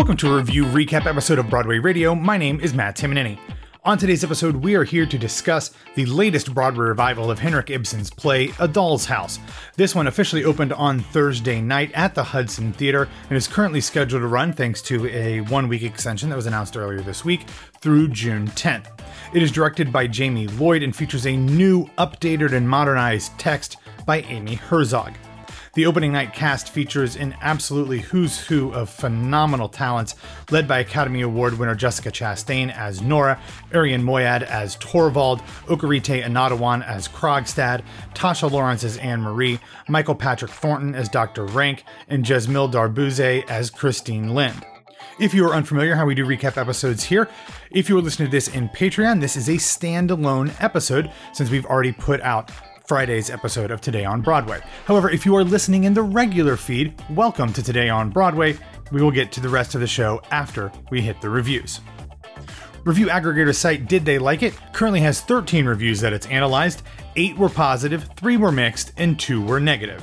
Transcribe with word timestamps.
Welcome 0.00 0.16
to 0.16 0.32
a 0.32 0.36
review 0.38 0.64
recap 0.64 1.04
episode 1.04 1.38
of 1.38 1.50
Broadway 1.50 1.78
Radio. 1.78 2.14
My 2.14 2.38
name 2.38 2.58
is 2.60 2.72
Matt 2.72 2.96
Tamanini. 2.96 3.38
On 3.84 3.98
today's 3.98 4.24
episode, 4.24 4.56
we 4.56 4.74
are 4.74 4.82
here 4.82 5.04
to 5.04 5.18
discuss 5.18 5.72
the 5.94 6.06
latest 6.06 6.54
Broadway 6.54 6.86
revival 6.86 7.30
of 7.30 7.38
Henrik 7.38 7.68
Ibsen's 7.68 8.08
play 8.08 8.50
A 8.60 8.66
Doll's 8.66 9.04
House. 9.04 9.38
This 9.76 9.94
one 9.94 10.06
officially 10.06 10.42
opened 10.42 10.72
on 10.72 11.00
Thursday 11.00 11.60
night 11.60 11.92
at 11.92 12.14
the 12.14 12.24
Hudson 12.24 12.72
Theater 12.72 13.10
and 13.28 13.36
is 13.36 13.46
currently 13.46 13.82
scheduled 13.82 14.22
to 14.22 14.26
run 14.26 14.54
thanks 14.54 14.80
to 14.82 15.06
a 15.08 15.42
one 15.42 15.68
week 15.68 15.82
extension 15.82 16.30
that 16.30 16.36
was 16.36 16.46
announced 16.46 16.78
earlier 16.78 17.02
this 17.02 17.22
week 17.22 17.46
through 17.82 18.08
June 18.08 18.48
10th. 18.52 18.86
It 19.34 19.42
is 19.42 19.52
directed 19.52 19.92
by 19.92 20.06
Jamie 20.06 20.46
Lloyd 20.46 20.82
and 20.82 20.96
features 20.96 21.26
a 21.26 21.36
new, 21.36 21.84
updated, 21.98 22.54
and 22.54 22.66
modernized 22.66 23.38
text 23.38 23.76
by 24.06 24.22
Amy 24.22 24.54
Herzog. 24.54 25.12
The 25.74 25.86
opening 25.86 26.10
night 26.10 26.32
cast 26.32 26.70
features 26.70 27.14
an 27.14 27.36
absolutely 27.40 28.00
who's 28.00 28.40
who 28.40 28.72
of 28.72 28.90
phenomenal 28.90 29.68
talents, 29.68 30.16
led 30.50 30.66
by 30.66 30.80
Academy 30.80 31.20
Award 31.20 31.60
winner 31.60 31.76
Jessica 31.76 32.10
Chastain 32.10 32.74
as 32.76 33.00
Nora, 33.00 33.40
Arian 33.72 34.02
Moayed 34.02 34.42
as 34.42 34.74
Torvald, 34.76 35.42
Okieriete 35.66 36.24
Onaodowan 36.24 36.84
as 36.84 37.06
Krogstad, 37.06 37.84
Tasha 38.14 38.50
Lawrence 38.50 38.82
as 38.82 38.96
Anne 38.96 39.20
Marie, 39.20 39.60
Michael 39.88 40.16
Patrick 40.16 40.50
Thornton 40.50 40.96
as 40.96 41.08
Dr. 41.08 41.46
Rank, 41.46 41.84
and 42.08 42.24
Jesmille 42.24 42.72
Darbouze 42.72 43.44
as 43.48 43.70
Christine 43.70 44.30
Linde. 44.30 44.64
If 45.20 45.34
you 45.34 45.46
are 45.46 45.54
unfamiliar 45.54 45.94
how 45.94 46.04
we 46.04 46.16
do 46.16 46.26
recap 46.26 46.56
episodes 46.56 47.04
here, 47.04 47.28
if 47.70 47.88
you 47.88 47.96
are 47.96 48.02
listening 48.02 48.26
to 48.28 48.32
this 48.32 48.48
in 48.48 48.70
Patreon, 48.70 49.20
this 49.20 49.36
is 49.36 49.48
a 49.48 49.52
standalone 49.52 50.52
episode 50.60 51.12
since 51.32 51.48
we've 51.48 51.66
already 51.66 51.92
put 51.92 52.20
out 52.22 52.50
Friday's 52.90 53.30
episode 53.30 53.70
of 53.70 53.80
Today 53.80 54.04
on 54.04 54.20
Broadway. 54.20 54.60
However, 54.84 55.08
if 55.08 55.24
you 55.24 55.36
are 55.36 55.44
listening 55.44 55.84
in 55.84 55.94
the 55.94 56.02
regular 56.02 56.56
feed, 56.56 56.92
welcome 57.10 57.52
to 57.52 57.62
Today 57.62 57.88
on 57.88 58.10
Broadway. 58.10 58.58
We 58.90 59.00
will 59.00 59.12
get 59.12 59.30
to 59.30 59.40
the 59.40 59.48
rest 59.48 59.76
of 59.76 59.80
the 59.80 59.86
show 59.86 60.20
after 60.32 60.72
we 60.90 61.00
hit 61.00 61.20
the 61.20 61.30
reviews. 61.30 61.80
Review 62.82 63.06
aggregator 63.06 63.54
site 63.54 63.86
Did 63.86 64.04
They 64.04 64.18
Like 64.18 64.42
It 64.42 64.58
currently 64.72 64.98
has 65.02 65.20
13 65.20 65.66
reviews 65.66 66.00
that 66.00 66.12
it's 66.12 66.26
analyzed. 66.26 66.82
8 67.14 67.38
were 67.38 67.48
positive, 67.48 68.10
3 68.16 68.36
were 68.38 68.50
mixed, 68.50 68.90
and 68.96 69.16
2 69.20 69.40
were 69.40 69.60
negative. 69.60 70.02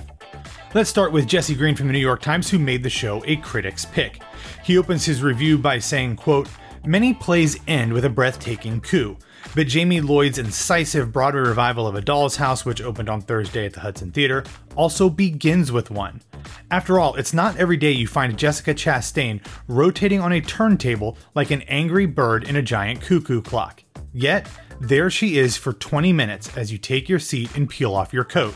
Let's 0.74 0.90
start 0.90 1.12
with 1.12 1.28
Jesse 1.28 1.56
Green 1.56 1.76
from 1.76 1.88
the 1.88 1.94
New 1.94 2.00
York 2.00 2.22
Times 2.22 2.50
who 2.50 2.58
made 2.58 2.84
the 2.84 2.90
show 2.90 3.22
a 3.26 3.36
critic's 3.36 3.84
pick. 3.84 4.22
He 4.64 4.78
opens 4.78 5.04
his 5.04 5.22
review 5.22 5.58
by 5.58 5.80
saying, 5.80 6.16
quote, 6.16 6.48
Many 6.86 7.14
plays 7.14 7.60
end 7.68 7.92
with 7.92 8.06
a 8.06 8.10
breathtaking 8.10 8.80
coup. 8.80 9.18
But 9.56 9.68
Jamie 9.68 10.02
Lloyd's 10.02 10.38
incisive 10.38 11.12
Broadway 11.12 11.42
revival 11.42 11.88
of 11.88 11.96
A 11.96 12.02
Doll's 12.02 12.36
House, 12.36 12.66
which 12.66 12.82
opened 12.82 13.10
on 13.10 13.22
Thursday 13.22 13.66
at 13.66 13.74
the 13.74 13.80
Hudson 13.80 14.12
Theater, 14.12 14.44
also 14.76 15.10
begins 15.10 15.72
with 15.72 15.90
one. 15.90 16.22
After 16.70 17.00
all, 17.00 17.16
it's 17.16 17.34
not 17.34 17.58
every 17.58 17.78
day 17.78 17.92
you 17.92 18.08
find 18.08 18.38
Jessica 18.38 18.74
Chastain 18.74 19.46
rotating 19.68 20.22
on 20.22 20.32
a 20.32 20.42
turntable 20.42 21.18
like 21.34 21.52
an 21.52 21.64
angry 21.64 22.06
bird 22.06 22.48
in 22.48 22.56
a 22.56 22.62
giant 22.62 23.02
cuckoo 23.02 23.42
clock. 23.42 23.84
Yet, 24.14 24.48
there 24.80 25.10
she 25.10 25.38
is 25.38 25.58
for 25.58 25.74
20 25.74 26.14
minutes 26.14 26.56
as 26.56 26.72
you 26.72 26.78
take 26.78 27.10
your 27.10 27.20
seat 27.20 27.56
and 27.56 27.70
peel 27.70 27.96
off 27.96 28.14
your 28.14 28.24
coat. 28.24 28.56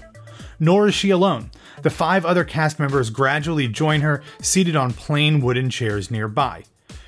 Nor 0.60 0.88
is 0.88 0.94
she 0.94 1.10
alone. 1.10 1.50
The 1.82 1.90
five 1.90 2.26
other 2.26 2.44
cast 2.44 2.80
members 2.80 3.10
gradually 3.10 3.68
join 3.68 4.02
her, 4.02 4.22
seated 4.42 4.76
on 4.76 4.94
plain 4.94 5.42
wooden 5.42 5.72
chairs 5.72 6.12
nearby. 6.12 6.64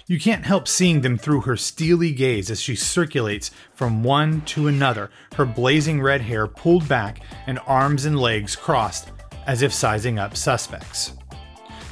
You 0.06 0.20
can't 0.20 0.46
help 0.46 0.68
seeing 0.68 1.00
them 1.00 1.18
through 1.18 1.42
her 1.42 1.56
steely 1.56 2.12
gaze 2.12 2.52
as 2.52 2.60
she 2.60 2.76
circulates 2.76 3.52
from 3.74 4.04
one 4.04 4.42
to 4.42 4.68
another, 4.68 5.10
her 5.36 5.46
blazing 5.46 6.02
red 6.02 6.20
hair 6.20 6.46
pulled 6.46 6.90
back 6.90 7.22
and 7.48 7.58
arms 7.66 8.04
and 8.04 8.20
legs 8.20 8.54
crossed 8.54 9.12
as 9.48 9.62
if 9.62 9.74
sizing 9.74 10.20
up 10.20 10.36
suspects. 10.36 11.14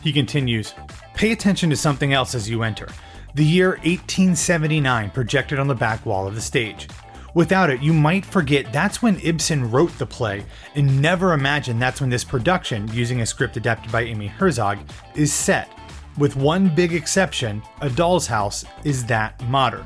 He 0.03 0.11
continues 0.11 0.73
Pay 1.13 1.31
attention 1.31 1.69
to 1.69 1.77
something 1.77 2.11
else 2.11 2.35
as 2.35 2.49
you 2.49 2.63
enter. 2.63 2.87
The 3.35 3.45
year 3.45 3.71
1879 3.83 5.11
projected 5.11 5.57
on 5.57 5.67
the 5.67 5.75
back 5.75 6.05
wall 6.05 6.27
of 6.27 6.35
the 6.35 6.41
stage. 6.41 6.89
Without 7.33 7.69
it, 7.69 7.81
you 7.81 7.93
might 7.93 8.25
forget 8.25 8.73
that's 8.73 9.01
when 9.01 9.21
Ibsen 9.21 9.71
wrote 9.71 9.97
the 9.97 10.05
play, 10.05 10.43
and 10.75 11.01
never 11.01 11.31
imagine 11.31 11.79
that's 11.79 12.01
when 12.01 12.09
this 12.09 12.25
production, 12.25 12.89
using 12.91 13.21
a 13.21 13.25
script 13.25 13.55
adapted 13.55 13.89
by 13.89 14.01
Amy 14.01 14.27
Herzog, 14.27 14.79
is 15.15 15.31
set. 15.31 15.69
With 16.17 16.35
one 16.35 16.73
big 16.75 16.93
exception, 16.93 17.63
A 17.79 17.89
Doll's 17.89 18.27
House 18.27 18.65
is 18.83 19.05
that 19.05 19.41
modern. 19.47 19.85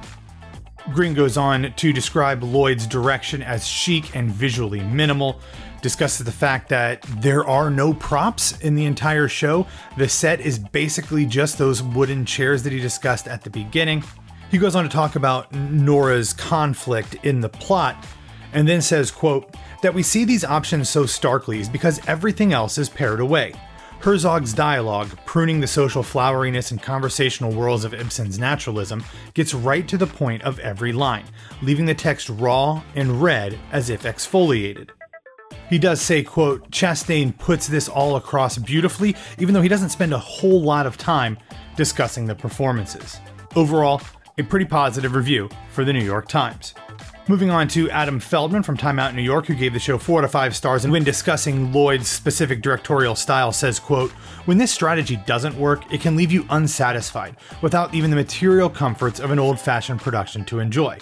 Green 0.93 1.13
goes 1.13 1.37
on 1.37 1.73
to 1.77 1.93
describe 1.93 2.43
Lloyd's 2.43 2.87
direction 2.87 3.41
as 3.41 3.67
chic 3.67 4.15
and 4.15 4.29
visually 4.29 4.81
minimal, 4.81 5.39
discusses 5.81 6.25
the 6.25 6.31
fact 6.31 6.69
that 6.69 7.01
there 7.19 7.45
are 7.45 7.69
no 7.69 7.93
props 7.93 8.59
in 8.59 8.75
the 8.75 8.85
entire 8.85 9.27
show. 9.27 9.67
The 9.97 10.09
set 10.09 10.41
is 10.41 10.57
basically 10.57 11.25
just 11.25 11.57
those 11.57 11.81
wooden 11.81 12.25
chairs 12.25 12.63
that 12.63 12.73
he 12.73 12.79
discussed 12.79 13.27
at 13.27 13.43
the 13.43 13.49
beginning. 13.49 14.03
He 14.49 14.57
goes 14.57 14.75
on 14.75 14.83
to 14.83 14.89
talk 14.89 15.15
about 15.15 15.51
Nora's 15.53 16.33
conflict 16.33 17.15
in 17.23 17.41
the 17.41 17.49
plot 17.49 18.03
and 18.53 18.67
then 18.67 18.81
says, 18.81 19.11
quote, 19.11 19.55
that 19.81 19.93
we 19.93 20.01
see 20.01 20.23
these 20.23 20.43
options 20.43 20.89
so 20.89 21.05
starkly 21.05 21.59
is 21.59 21.69
because 21.69 21.99
everything 22.07 22.53
else 22.53 22.77
is 22.77 22.89
pared 22.89 23.19
away. 23.19 23.53
Herzog's 24.05 24.53
dialogue, 24.53 25.17
pruning 25.25 25.59
the 25.59 25.65
social 25.65 26.03
floweriness 26.03 26.69
and 26.69 26.79
conversational 26.79 27.51
whirls 27.51 27.83
of 27.83 27.95
Ibsen's 27.95 28.37
naturalism, 28.37 29.03
gets 29.33 29.55
right 29.55 29.87
to 29.87 29.97
the 29.97 30.05
point 30.05 30.43
of 30.43 30.59
every 30.59 30.93
line, 30.93 31.25
leaving 31.63 31.87
the 31.87 31.95
text 31.95 32.29
raw 32.29 32.83
and 32.93 33.19
red 33.19 33.57
as 33.71 33.89
if 33.89 34.03
exfoliated. 34.03 34.91
He 35.71 35.79
does 35.79 36.01
say, 36.01 36.21
quote, 36.21 36.69
Chastain 36.69 37.35
puts 37.39 37.65
this 37.65 37.89
all 37.89 38.15
across 38.15 38.59
beautifully, 38.59 39.15
even 39.39 39.55
though 39.55 39.63
he 39.63 39.69
doesn't 39.69 39.89
spend 39.89 40.13
a 40.13 40.19
whole 40.19 40.61
lot 40.61 40.85
of 40.85 40.99
time 40.99 41.39
discussing 41.75 42.27
the 42.27 42.35
performances. 42.35 43.19
Overall, 43.55 44.03
a 44.37 44.43
pretty 44.43 44.65
positive 44.65 45.15
review 45.15 45.49
for 45.71 45.83
the 45.83 45.93
New 45.93 46.05
York 46.05 46.27
Times. 46.27 46.75
Moving 47.27 47.49
on 47.49 47.67
to 47.69 47.89
Adam 47.89 48.19
Feldman 48.19 48.61
from 48.61 48.77
Time 48.77 48.99
Out 48.99 49.15
New 49.15 49.23
York, 49.23 49.47
who 49.47 49.55
gave 49.55 49.73
the 49.73 49.79
show 49.79 49.97
four 49.97 50.21
to 50.21 50.27
five 50.27 50.55
stars, 50.55 50.83
and 50.83 50.93
when 50.93 51.03
discussing 51.03 51.73
Lloyd's 51.73 52.07
specific 52.07 52.61
directorial 52.61 53.15
style, 53.15 53.51
says, 53.51 53.79
quote, 53.79 54.11
When 54.45 54.59
this 54.59 54.71
strategy 54.71 55.15
doesn't 55.25 55.57
work, 55.57 55.91
it 55.91 56.01
can 56.01 56.15
leave 56.15 56.31
you 56.31 56.45
unsatisfied, 56.51 57.35
without 57.63 57.95
even 57.95 58.11
the 58.11 58.15
material 58.15 58.69
comforts 58.69 59.19
of 59.19 59.31
an 59.31 59.39
old-fashioned 59.39 60.01
production 60.01 60.45
to 60.45 60.59
enjoy. 60.59 60.99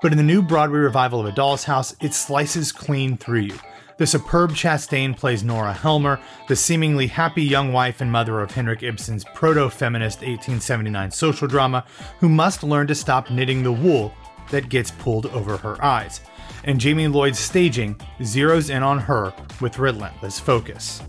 But 0.00 0.12
in 0.12 0.16
the 0.16 0.22
new 0.22 0.42
Broadway 0.42 0.78
revival 0.78 1.18
of 1.18 1.26
A 1.26 1.32
Doll's 1.32 1.64
House, 1.64 1.96
it 2.00 2.14
slices 2.14 2.70
clean 2.70 3.16
through 3.16 3.40
you. 3.40 3.58
The 3.96 4.06
superb 4.06 4.52
Chastain 4.52 5.16
plays 5.16 5.42
Nora 5.42 5.72
Helmer, 5.72 6.20
the 6.46 6.54
seemingly 6.54 7.08
happy 7.08 7.42
young 7.42 7.72
wife 7.72 8.00
and 8.00 8.12
mother 8.12 8.40
of 8.40 8.52
Henrik 8.52 8.84
Ibsen's 8.84 9.24
proto 9.34 9.68
feminist 9.70 10.18
1879 10.18 11.10
social 11.10 11.48
drama, 11.48 11.84
who 12.20 12.28
must 12.28 12.62
learn 12.62 12.86
to 12.86 12.94
stop 12.94 13.28
knitting 13.28 13.64
the 13.64 13.72
wool 13.72 14.14
that 14.54 14.68
gets 14.68 14.92
pulled 14.92 15.26
over 15.26 15.56
her 15.56 15.82
eyes, 15.84 16.20
and 16.62 16.80
Jamie 16.80 17.08
Lloyd's 17.08 17.40
staging 17.40 17.96
zeroes 18.20 18.70
in 18.70 18.84
on 18.84 19.00
her 19.00 19.34
with 19.60 19.80
relentless 19.80 20.38
focus. 20.38 21.02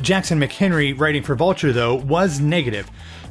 Jackson 0.00 0.38
McHenry, 0.38 0.98
writing 0.98 1.24
for 1.24 1.34
Vulture, 1.34 1.72
though, 1.72 1.96
was 1.96 2.38
negative, 2.38 2.88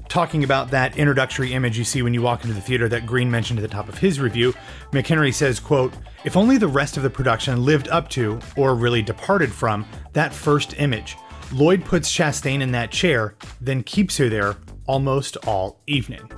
talking 0.09 0.43
about 0.43 0.69
that 0.71 0.97
introductory 0.97 1.53
image 1.53 1.77
you 1.77 1.85
see 1.85 2.01
when 2.01 2.13
you 2.13 2.21
walk 2.21 2.43
into 2.43 2.53
the 2.53 2.61
theater 2.61 2.89
that 2.89 3.05
Green 3.05 3.31
mentioned 3.31 3.57
at 3.57 3.61
the 3.61 3.67
top 3.69 3.87
of 3.87 3.97
his 3.97 4.19
review. 4.19 4.53
McHenry 4.91 5.33
says, 5.33 5.61
quote, 5.61 5.93
If 6.25 6.35
only 6.35 6.57
the 6.57 6.67
rest 6.67 6.97
of 6.97 7.03
the 7.03 7.09
production 7.09 7.63
lived 7.63 7.87
up 7.87 8.09
to, 8.09 8.39
or 8.57 8.75
really 8.75 9.01
departed 9.01 9.51
from, 9.51 9.85
that 10.11 10.33
first 10.33 10.77
image. 10.77 11.15
Lloyd 11.53 11.85
puts 11.85 12.13
Chastain 12.13 12.59
in 12.59 12.73
that 12.73 12.91
chair, 12.91 13.35
then 13.61 13.81
keeps 13.81 14.17
her 14.17 14.27
there 14.27 14.57
almost 14.87 15.37
all 15.47 15.79
evening. 15.87 16.29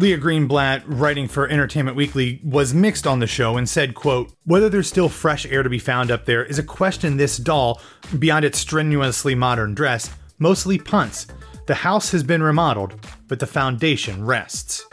Leah 0.00 0.16
Greenblatt, 0.16 0.84
writing 0.86 1.26
for 1.26 1.48
Entertainment 1.48 1.96
Weekly, 1.96 2.40
was 2.44 2.72
mixed 2.72 3.04
on 3.04 3.18
the 3.18 3.26
show 3.26 3.56
and 3.56 3.68
said, 3.68 3.96
quote, 3.96 4.32
Whether 4.44 4.68
there's 4.68 4.86
still 4.86 5.08
fresh 5.08 5.44
air 5.46 5.64
to 5.64 5.68
be 5.68 5.80
found 5.80 6.12
up 6.12 6.24
there 6.24 6.44
is 6.44 6.56
a 6.56 6.62
question 6.62 7.16
this 7.16 7.36
doll, 7.36 7.80
beyond 8.16 8.44
its 8.44 8.60
strenuously 8.60 9.34
modern 9.34 9.74
dress, 9.74 10.08
mostly 10.38 10.78
punts. 10.78 11.26
The 11.66 11.74
house 11.74 12.12
has 12.12 12.22
been 12.22 12.44
remodeled, 12.44 12.94
but 13.26 13.40
the 13.40 13.46
foundation 13.48 14.24
rests. 14.24 14.86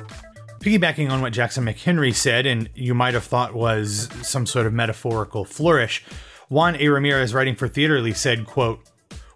Piggybacking 0.59 1.11
on 1.11 1.21
what 1.21 1.33
Jackson 1.33 1.65
McHenry 1.65 2.13
said, 2.13 2.47
and 2.47 2.67
you 2.73 2.95
might 2.95 3.13
have 3.13 3.25
thought 3.25 3.53
was 3.53 4.09
some 4.23 4.47
sort 4.47 4.65
of 4.65 4.73
metaphorical 4.73 5.45
flourish, 5.45 6.03
Juan 6.49 6.75
A. 6.77 6.87
Ramirez, 6.87 7.31
writing 7.31 7.55
for 7.55 7.67
Theaterly, 7.67 8.15
said, 8.15 8.47
quote, 8.47 8.79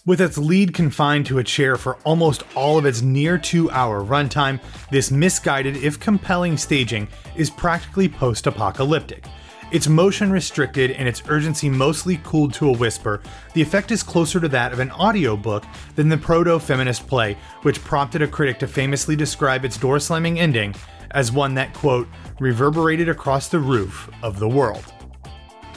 with 0.05 0.21
its 0.21 0.37
lead 0.37 0.73
confined 0.73 1.25
to 1.25 1.39
a 1.39 1.43
chair 1.43 1.75
for 1.75 1.97
almost 2.03 2.43
all 2.55 2.77
of 2.77 2.85
its 2.85 3.01
near 3.01 3.37
two 3.37 3.69
hour 3.71 4.03
runtime, 4.03 4.59
this 4.91 5.11
misguided, 5.11 5.77
if 5.77 5.99
compelling 5.99 6.57
staging 6.57 7.07
is 7.35 7.49
practically 7.49 8.09
post 8.09 8.47
apocalyptic. 8.47 9.25
It's 9.71 9.87
motion 9.87 10.31
restricted 10.31 10.91
and 10.91 11.07
its 11.07 11.21
urgency 11.27 11.69
mostly 11.69 12.19
cooled 12.23 12.55
to 12.55 12.69
a 12.69 12.77
whisper, 12.77 13.21
the 13.53 13.61
effect 13.61 13.91
is 13.91 14.01
closer 14.01 14.39
to 14.39 14.47
that 14.47 14.73
of 14.73 14.79
an 14.79 14.91
audiobook 14.91 15.63
than 15.95 16.09
the 16.09 16.17
proto 16.17 16.57
feminist 16.57 17.05
play, 17.05 17.37
which 17.61 17.83
prompted 17.83 18.23
a 18.23 18.27
critic 18.27 18.57
to 18.59 18.67
famously 18.67 19.15
describe 19.15 19.63
its 19.63 19.77
door 19.77 19.99
slamming 19.99 20.39
ending 20.39 20.73
as 21.11 21.31
one 21.31 21.53
that, 21.55 21.73
quote, 21.73 22.07
reverberated 22.39 23.09
across 23.09 23.47
the 23.47 23.59
roof 23.59 24.09
of 24.23 24.39
the 24.39 24.49
world. 24.49 24.93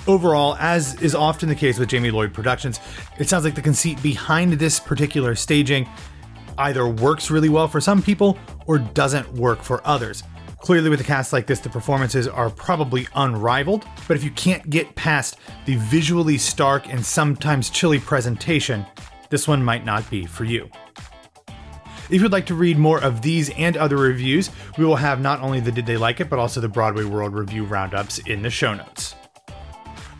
Overall, 0.09 0.57
as 0.59 1.01
is 1.01 1.15
often 1.15 1.49
the 1.49 1.55
case 1.55 1.79
with 1.79 1.89
Jamie 1.89 2.11
Lloyd 2.11 2.35
Productions, 2.35 2.81
it 3.19 3.29
sounds 3.29 3.45
like 3.45 3.55
the 3.55 3.63
conceit 3.63 4.03
behind 4.03 4.55
this 4.55 4.81
particular 4.81 5.37
staging 5.37 5.89
either 6.59 6.89
works 6.89 7.31
really 7.31 7.49
well 7.49 7.69
for 7.69 7.81
some 7.81 8.03
people 8.03 8.37
or 8.67 8.79
doesn't 8.79 9.33
work 9.35 9.63
for 9.63 9.81
others. 9.87 10.25
Clearly, 10.59 10.91
with 10.91 11.01
a 11.01 11.05
cast 11.05 11.33
like 11.33 11.47
this, 11.47 11.61
the 11.61 11.69
performances 11.69 12.27
are 12.27 12.51
probably 12.51 13.07
unrivaled, 13.15 13.85
but 14.07 14.17
if 14.17 14.25
you 14.25 14.31
can't 14.33 14.69
get 14.71 14.95
past 14.97 15.39
the 15.67 15.77
visually 15.77 16.39
stark 16.39 16.93
and 16.93 17.05
sometimes 17.05 17.71
chilly 17.71 17.99
presentation, 17.99 18.85
this 19.31 19.47
one 19.47 19.65
might 19.65 19.85
not 19.85 20.09
be 20.11 20.27
for 20.27 20.45
you. 20.45 20.69
If 22.11 22.21
you'd 22.21 22.33
like 22.33 22.47
to 22.47 22.55
read 22.55 22.77
more 22.77 23.03
of 23.03 23.23
these 23.23 23.51
and 23.51 23.77
other 23.77 23.97
reviews, 23.97 24.51
we 24.77 24.85
will 24.85 24.97
have 24.97 25.21
not 25.21 25.41
only 25.41 25.61
the 25.61 25.73
Did 25.73 25.87
They 25.87 25.97
Like 25.97 26.21
It, 26.21 26.29
but 26.29 26.39
also 26.39 26.61
the 26.61 26.69
Broadway 26.69 27.05
World 27.05 27.35
Review 27.35 27.65
roundups 27.65 28.19
in 28.19 28.43
the 28.43 28.51
show 28.51 28.75
notes. 28.75 29.15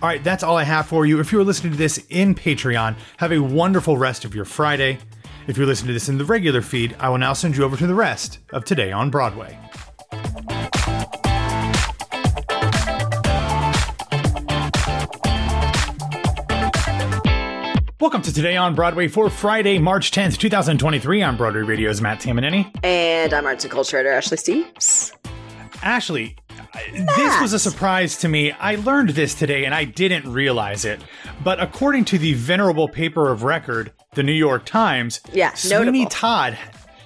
All 0.03 0.09
right, 0.09 0.25
that's 0.25 0.43
all 0.43 0.57
I 0.57 0.65
have 0.65 0.89
for 0.89 1.07
you. 1.07 1.21
If 1.21 1.31
you 1.31 1.39
are 1.39 1.45
listening 1.45 1.71
to 1.75 1.79
this 1.79 2.05
in 2.09 2.35
Patreon, 2.35 2.97
have 3.19 3.31
a 3.31 3.39
wonderful 3.39 3.97
rest 3.97 4.25
of 4.25 4.35
your 4.35 4.45
Friday. 4.45 4.99
If 5.47 5.57
you're 5.57 5.65
listening 5.65 5.87
to 5.87 5.93
this 5.93 6.09
in 6.09 6.19
the 6.19 6.25
regular 6.25 6.61
feed, 6.61 6.97
I 6.99 7.09
will 7.09 7.19
now 7.19 7.35
send 7.35 7.57
you 7.57 7.63
over 7.63 7.77
to 7.77 7.87
the 7.87 7.95
rest 7.95 8.41
of 8.51 8.65
Today 8.65 8.91
on 8.91 9.11
Broadway. 9.11 9.57
Welcome 18.01 18.23
to 18.23 18.35
Today 18.35 18.57
on 18.57 18.75
Broadway 18.75 19.07
for 19.07 19.31
Friday, 19.31 19.79
March 19.79 20.11
10th, 20.11 20.37
2023. 20.37 21.23
I'm 21.23 21.37
Broadway 21.37 21.61
Radio's 21.61 22.01
Matt 22.01 22.19
Tamanini. 22.19 22.77
And 22.83 23.33
I'm 23.33 23.47
arts 23.47 23.63
and 23.63 23.71
culture 23.71 23.99
editor 23.99 24.17
Ashley 24.17 24.37
Steves. 24.37 25.13
Ashley, 25.81 26.37
this 26.75 27.41
was 27.41 27.53
a 27.53 27.59
surprise 27.59 28.17
to 28.19 28.29
me. 28.29 28.53
I 28.53 28.77
learned 28.77 29.11
this 29.11 29.35
today 29.35 29.65
and 29.65 29.75
I 29.75 29.85
didn't 29.85 30.31
realize 30.33 30.85
it. 30.85 31.03
But 31.45 31.61
according 31.61 32.07
to 32.07 32.19
the 32.19 32.35
venerable 32.35 32.89
paper 32.89 33.31
of 33.31 33.43
record, 33.43 33.93
the 34.15 34.23
New 34.23 34.33
York 34.33 34.65
Times, 34.65 35.21
Yeah, 35.33 35.53
Sweeney 35.55 35.85
notable. 36.01 36.11
Todd 36.11 36.59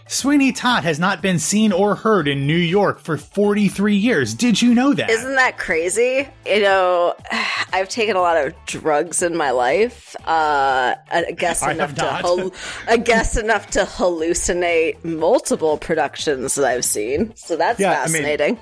Sweeney 0.08 0.52
Todd 0.52 0.84
has 0.84 1.00
not 1.00 1.20
been 1.20 1.40
seen 1.40 1.72
or 1.72 1.96
heard 1.96 2.28
in 2.28 2.46
New 2.46 2.56
York 2.56 3.00
for 3.00 3.16
43 3.18 3.96
years. 3.96 4.34
Did 4.34 4.62
you 4.62 4.72
know 4.72 4.94
that? 4.94 5.10
Isn't 5.10 5.34
that 5.34 5.58
crazy? 5.58 6.28
You 6.46 6.60
know, 6.62 7.16
I've 7.72 7.88
taken 7.88 8.14
a 8.14 8.20
lot 8.20 8.36
of 8.36 8.54
drugs 8.66 9.20
in 9.20 9.36
my 9.36 9.50
life. 9.50 10.14
Uh, 10.24 10.94
I 11.10 11.32
guess 11.36 11.60
I 11.64 11.72
enough 11.72 11.96
to 11.96 12.04
hal- 12.08 12.52
I 12.86 12.98
guess 12.98 13.36
enough 13.36 13.68
to 13.70 13.80
hallucinate 13.80 15.02
multiple 15.04 15.76
productions 15.76 16.54
that 16.54 16.64
I've 16.66 16.84
seen. 16.84 17.34
So 17.34 17.56
that's 17.56 17.80
Yeah, 17.80 17.90
I 17.90 18.04
mean- 18.04 18.12
fascinating. 18.22 18.58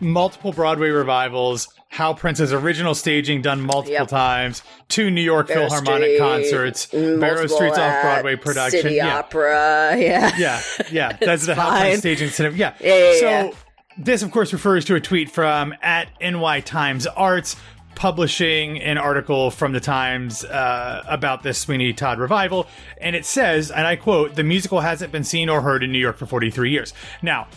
Multiple 0.00 0.52
Broadway 0.52 0.88
revivals, 0.90 1.68
Hal 1.88 2.14
Prince's 2.14 2.52
original 2.52 2.94
staging 2.94 3.42
done 3.42 3.60
multiple 3.60 3.92
Yep. 3.92 4.08
times, 4.08 4.62
two 4.88 5.10
New 5.10 5.20
York 5.20 5.48
Barrow 5.48 5.68
Philharmonic 5.68 6.04
Street, 6.04 6.18
concerts, 6.18 6.86
Barrow 6.86 7.46
Street's 7.46 7.78
off 7.78 8.02
Broadway 8.02 8.36
production. 8.36 8.82
City 8.82 8.94
yeah. 8.96 9.18
Opera. 9.18 9.94
Yeah. 9.98 10.30
Yeah, 10.38 10.62
yeah, 10.90 11.16
that's 11.20 11.46
the 11.46 11.54
Hal. 11.54 11.80
Prince 11.80 11.98
staging 11.98 12.30
cinema. 12.30 12.56
Yeah, 12.56 12.74
Yeah, 12.80 12.94
yeah, 13.12 13.18
So 13.20 13.26
yeah. 13.28 13.50
this, 13.98 14.22
of 14.22 14.30
course, 14.30 14.52
refers 14.52 14.84
to 14.86 14.94
a 14.94 15.00
tweet 15.00 15.30
from 15.30 15.74
at 15.82 16.08
NY 16.20 16.60
Times 16.60 17.06
Arts 17.08 17.56
publishing 17.96 18.80
an 18.80 18.96
article 18.96 19.50
from 19.50 19.72
the 19.72 19.80
Times 19.80 20.42
uh, 20.44 21.02
about 21.06 21.42
this 21.42 21.58
Sweeney 21.58 21.92
Todd 21.92 22.18
revival, 22.18 22.66
and 22.98 23.14
it 23.14 23.26
says, 23.26 23.70
and 23.70 23.86
I 23.86 23.96
quote: 23.96 24.36
"The 24.36 24.44
musical 24.44 24.80
hasn't 24.80 25.12
been 25.12 25.24
seen 25.24 25.48
or 25.50 25.60
heard 25.60 25.82
in 25.82 25.92
New 25.92 25.98
York 25.98 26.16
for 26.16 26.26
43 26.26 26.70
years." 26.70 26.94
Now. 27.20 27.48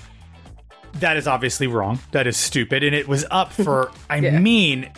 That 0.96 1.18
is 1.18 1.28
obviously 1.28 1.68
wrong. 1.68 2.00
That 2.12 2.28
is 2.28 2.38
stupid. 2.38 2.84
And 2.84 2.96
it 2.96 3.08
was 3.08 3.26
up 3.32 3.52
for, 3.52 3.92
I 4.10 4.22
mean, 4.22 4.92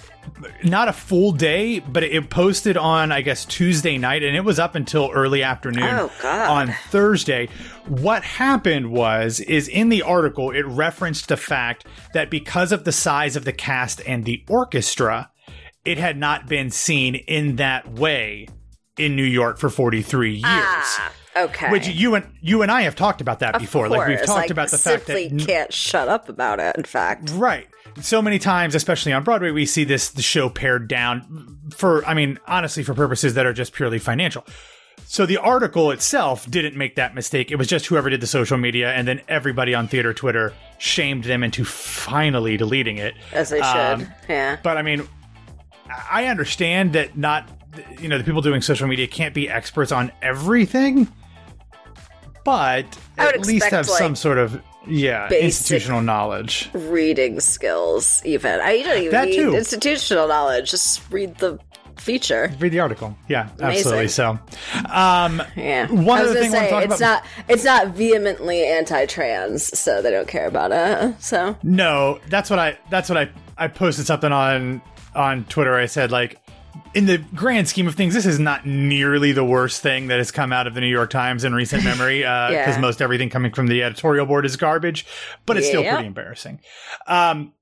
not 0.63 0.87
a 0.87 0.93
full 0.93 1.31
day, 1.31 1.79
but 1.79 2.03
it 2.03 2.29
posted 2.29 2.77
on, 2.77 3.11
I 3.11 3.21
guess, 3.21 3.45
Tuesday 3.45 3.97
night, 3.97 4.23
and 4.23 4.35
it 4.35 4.43
was 4.43 4.59
up 4.59 4.75
until 4.75 5.09
early 5.13 5.41
afternoon 5.43 5.83
Oh, 5.83 6.11
on 6.23 6.73
Thursday. 6.89 7.47
What 7.87 8.23
happened 8.23 8.91
was, 8.91 9.39
is 9.39 9.67
in 9.67 9.89
the 9.89 10.01
article, 10.01 10.51
it 10.51 10.65
referenced 10.65 11.27
the 11.29 11.37
fact 11.37 11.85
that 12.13 12.29
because 12.29 12.71
of 12.71 12.83
the 12.83 12.91
size 12.91 13.35
of 13.35 13.45
the 13.45 13.53
cast 13.53 14.01
and 14.05 14.25
the 14.25 14.43
orchestra, 14.49 15.31
it 15.85 15.97
had 15.97 16.17
not 16.17 16.47
been 16.47 16.71
seen 16.71 17.15
in 17.15 17.55
that 17.57 17.87
way 17.93 18.47
in 18.97 19.15
New 19.15 19.23
York 19.23 19.59
for 19.59 19.69
43 19.69 20.31
years. 20.31 20.43
Ah, 20.45 21.11
okay. 21.35 21.69
Which 21.71 21.87
you 21.87 22.15
and 22.15 22.25
you 22.41 22.61
and 22.61 22.71
I 22.71 22.81
have 22.83 22.95
talked 22.95 23.21
about 23.21 23.39
that 23.39 23.59
before. 23.59 23.89
Like 23.89 24.07
we've 24.07 24.25
talked 24.25 24.51
about 24.51 24.69
the 24.71 24.77
fact 24.77 25.05
simply 25.05 25.27
that 25.29 25.45
can't 25.47 25.73
shut 25.73 26.07
up 26.07 26.29
about 26.29 26.59
it. 26.59 26.75
In 26.77 26.83
fact, 26.83 27.29
Right. 27.31 27.67
So 28.01 28.21
many 28.21 28.39
times, 28.39 28.75
especially 28.75 29.13
on 29.13 29.23
Broadway, 29.23 29.51
we 29.51 29.65
see 29.65 29.85
this 29.85 30.09
the 30.09 30.21
show 30.21 30.49
pared 30.49 30.87
down 30.89 31.57
for 31.73 32.05
I 32.05 32.13
mean, 32.13 32.39
honestly, 32.47 32.83
for 32.83 32.93
purposes 32.93 33.35
that 33.35 33.45
are 33.45 33.53
just 33.53 33.71
purely 33.73 33.99
financial. 33.99 34.45
So 35.07 35.25
the 35.25 35.37
article 35.37 35.91
itself 35.91 36.49
didn't 36.49 36.75
make 36.75 36.95
that 36.95 37.13
mistake. 37.15 37.51
It 37.51 37.57
was 37.57 37.67
just 37.67 37.85
whoever 37.85 38.09
did 38.09 38.21
the 38.21 38.27
social 38.27 38.57
media, 38.57 38.91
and 38.91 39.07
then 39.07 39.21
everybody 39.27 39.73
on 39.75 39.87
theater 39.87 40.13
Twitter 40.13 40.51
shamed 40.77 41.25
them 41.25 41.43
into 41.43 41.63
finally 41.63 42.57
deleting 42.57 42.97
it. 42.97 43.13
as 43.31 43.49
they 43.49 43.59
Um, 43.61 43.99
should. 44.01 44.13
yeah. 44.27 44.57
But 44.63 44.77
I 44.77 44.81
mean, 44.81 45.07
I 46.11 46.25
understand 46.25 46.93
that 46.93 47.15
not 47.17 47.47
you 47.99 48.09
know 48.09 48.17
the 48.17 48.23
people 48.23 48.41
doing 48.41 48.61
social 48.61 48.87
media 48.87 49.07
can't 49.07 49.33
be 49.33 49.49
experts 49.49 49.91
on 49.91 50.11
everything, 50.21 51.07
but 52.45 52.85
at 53.17 53.45
least 53.45 53.65
have 53.67 53.89
like, 53.89 53.97
some 53.97 54.15
sort 54.15 54.37
of 54.37 54.61
yeah 54.87 55.27
institutional 55.33 55.99
knowledge. 56.01 56.69
reading 56.73 57.39
skills 57.41 58.21
even 58.23 58.59
i 58.61 58.81
don't 58.83 58.99
even 58.99 59.11
That 59.11 59.27
need 59.27 59.35
too. 59.35 59.55
institutional 59.55 60.27
knowledge 60.29 60.71
just 60.71 61.01
read 61.11 61.35
the 61.39 61.59
feature 61.97 62.53
Read 62.59 62.73
the 62.73 62.81
article. 62.81 63.17
Yeah, 63.29 63.47
absolutely. 63.61 63.99
Amazing. 64.01 64.09
So, 64.09 64.39
um, 64.89 65.41
yeah 65.55 65.87
One 65.89 66.19
other 66.21 66.33
thing 66.33 66.53
I 66.53 66.57
wanna 66.57 66.69
talk 66.69 66.83
it's 66.83 66.97
about- 66.97 67.23
not 67.23 67.25
it's 67.47 67.63
not 67.63 67.87
vehemently 67.95 68.63
anti-trans 68.65 69.77
so 69.79 70.01
they 70.01 70.11
don't 70.11 70.27
care 70.27 70.45
about 70.45 70.71
it 70.73 71.15
so 71.23 71.55
no, 71.63 72.19
that's 72.27 72.49
what 72.49 72.59
I. 72.59 72.77
That's 72.89 73.07
what 73.09 73.17
I. 73.17 73.29
I 73.57 73.69
posted 73.69 74.05
something 74.05 74.31
on 74.33 74.81
on 75.15 75.45
Twitter. 75.45 75.73
I 75.75 75.85
said 75.85 76.11
like, 76.11 76.37
in 76.95 77.05
the 77.05 77.17
grand 77.35 77.67
scheme 77.67 77.87
of 77.87 77.95
things, 77.95 78.13
this 78.13 78.25
is 78.25 78.39
not 78.39 78.65
nearly 78.65 79.31
the 79.33 79.43
worst 79.45 79.81
thing 79.81 80.07
that 80.07 80.17
has 80.17 80.31
come 80.31 80.51
out 80.53 80.65
of 80.65 80.73
the 80.73 80.81
New 80.81 80.87
York 80.87 81.09
Times 81.11 81.43
in 81.43 81.53
recent 81.53 81.83
memory. 81.91 82.19
Because 82.19 82.51
Yeah. 82.51 82.79
most 82.79 83.01
everything 83.01 83.29
coming 83.29 83.51
from 83.53 83.67
the 83.67 83.83
editorial 83.83 84.25
board 84.25 84.45
is 84.45 84.55
garbage, 84.55 85.05
but 85.45 85.57
it's 85.57 85.67
still 85.67 85.83
pretty 85.83 86.07
embarrassing. 86.07 86.59
Um, 87.07 87.53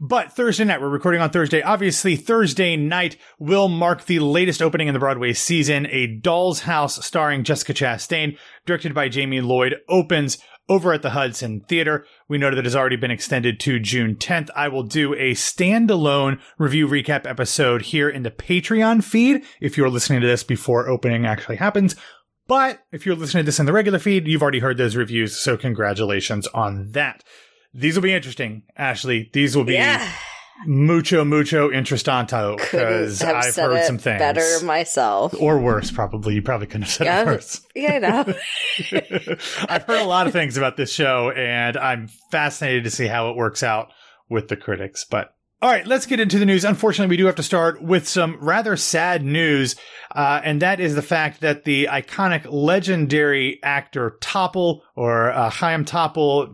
But 0.00 0.32
Thursday 0.32 0.64
night, 0.64 0.80
we're 0.80 0.88
recording 0.88 1.20
on 1.20 1.28
Thursday. 1.28 1.60
Obviously, 1.60 2.16
Thursday 2.16 2.76
night 2.76 3.18
will 3.38 3.68
mark 3.68 4.06
the 4.06 4.20
latest 4.20 4.62
opening 4.62 4.88
in 4.88 4.94
the 4.94 4.98
Broadway 5.00 5.34
season. 5.34 5.86
A 5.90 6.06
Doll's 6.06 6.60
House 6.60 7.04
starring 7.04 7.44
Jessica 7.44 7.74
Chastain, 7.74 8.38
directed 8.64 8.94
by 8.94 9.10
Jamie 9.10 9.42
Lloyd, 9.42 9.76
opens 9.90 10.38
over 10.72 10.94
at 10.94 11.02
the 11.02 11.10
Hudson 11.10 11.60
Theater. 11.60 12.06
We 12.28 12.38
know 12.38 12.48
that 12.48 12.58
it 12.58 12.64
has 12.64 12.74
already 12.74 12.96
been 12.96 13.10
extended 13.10 13.60
to 13.60 13.78
June 13.78 14.14
10th. 14.16 14.48
I 14.56 14.68
will 14.68 14.84
do 14.84 15.12
a 15.12 15.32
standalone 15.32 16.40
review 16.56 16.88
recap 16.88 17.26
episode 17.26 17.82
here 17.82 18.08
in 18.08 18.22
the 18.22 18.30
Patreon 18.30 19.04
feed 19.04 19.44
if 19.60 19.76
you're 19.76 19.90
listening 19.90 20.22
to 20.22 20.26
this 20.26 20.42
before 20.42 20.88
opening 20.88 21.26
actually 21.26 21.56
happens. 21.56 21.94
But 22.48 22.82
if 22.90 23.04
you're 23.04 23.16
listening 23.16 23.42
to 23.42 23.46
this 23.46 23.60
in 23.60 23.66
the 23.66 23.72
regular 23.72 23.98
feed, 23.98 24.26
you've 24.26 24.40
already 24.40 24.60
heard 24.60 24.78
those 24.78 24.96
reviews, 24.96 25.36
so 25.36 25.58
congratulations 25.58 26.46
on 26.48 26.92
that. 26.92 27.22
These 27.74 27.94
will 27.94 28.02
be 28.02 28.14
interesting, 28.14 28.62
Ashley. 28.74 29.28
These 29.34 29.54
will 29.54 29.64
be 29.64 29.74
yeah 29.74 30.10
mucho, 30.66 31.24
mucho 31.24 31.70
interestanto 31.70 32.56
because 32.56 33.22
I've 33.22 33.54
heard 33.54 33.84
some 33.84 33.98
things. 33.98 34.18
better 34.18 34.64
myself 34.64 35.34
or 35.38 35.58
worse, 35.58 35.90
probably. 35.90 36.34
You 36.34 36.42
probably 36.42 36.66
couldn't 36.66 36.82
have 36.82 36.90
said 36.90 37.04
yeah 37.04 37.22
it 37.22 37.26
worse. 37.26 37.66
yeah 37.74 37.92
i 37.94 37.98
know 37.98 38.34
I've 39.68 39.82
heard 39.84 40.00
a 40.00 40.06
lot 40.06 40.26
of 40.26 40.32
things 40.32 40.56
about 40.56 40.76
this 40.76 40.92
show, 40.92 41.30
and 41.30 41.76
I'm 41.76 42.08
fascinated 42.30 42.84
to 42.84 42.90
see 42.90 43.06
how 43.06 43.30
it 43.30 43.36
works 43.36 43.62
out 43.62 43.92
with 44.28 44.48
the 44.48 44.56
critics. 44.56 45.04
But 45.08 45.34
all 45.62 45.70
right, 45.70 45.86
let's 45.86 46.06
get 46.06 46.18
into 46.18 46.40
the 46.40 46.44
news. 46.44 46.64
Unfortunately, 46.64 47.08
we 47.08 47.16
do 47.16 47.26
have 47.26 47.36
to 47.36 47.42
start 47.44 47.80
with 47.80 48.08
some 48.08 48.36
rather 48.40 48.76
sad 48.76 49.24
news, 49.24 49.76
uh, 50.10 50.40
and 50.42 50.60
that 50.60 50.80
is 50.80 50.96
the 50.96 51.02
fact 51.02 51.40
that 51.40 51.62
the 51.62 51.88
iconic, 51.90 52.46
legendary 52.50 53.60
actor 53.62 54.18
Topol, 54.20 54.80
or 54.94 55.30
uh, 55.30 55.50
Chaim 55.50 55.84
Topol, 55.84 56.50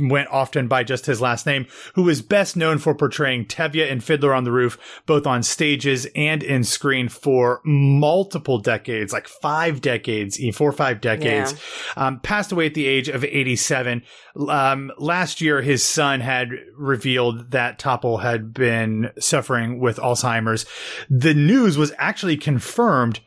went 0.00 0.28
often 0.30 0.68
by 0.68 0.84
just 0.84 1.06
his 1.06 1.20
last 1.20 1.46
name, 1.46 1.66
who 1.94 2.08
is 2.08 2.22
best 2.22 2.56
known 2.56 2.78
for 2.78 2.94
portraying 2.94 3.46
Tevye 3.46 3.88
in 3.88 4.00
Fiddler 4.00 4.34
on 4.34 4.44
the 4.44 4.52
Roof, 4.52 4.78
both 5.06 5.26
on 5.26 5.42
stages 5.42 6.06
and 6.14 6.42
in 6.42 6.64
screen 6.64 7.08
for 7.08 7.60
multiple 7.64 8.58
decades, 8.58 9.12
like 9.12 9.28
five 9.28 9.80
decades, 9.80 10.38
four 10.54 10.70
or 10.70 10.72
five 10.72 11.00
decades 11.00 11.54
um, 11.96 12.20
passed 12.20 12.52
away 12.52 12.66
at 12.66 12.74
the 12.74 12.86
age 12.86 13.08
of 13.08 13.24
87. 13.24 14.02
Um, 14.48 14.92
last 14.98 15.40
year, 15.40 15.62
his 15.62 15.82
son 15.82 16.20
had 16.20 16.50
revealed 16.76 17.50
that 17.50 17.78
Topol 17.78 18.22
had 18.22 18.52
been 18.52 19.10
suffering 19.18 19.80
with 19.80 19.96
Alzheimer's. 19.98 20.66
The 21.08 21.34
news 21.34 21.76
was 21.76 21.92
actually 21.98 22.36
confirmed 22.36 23.20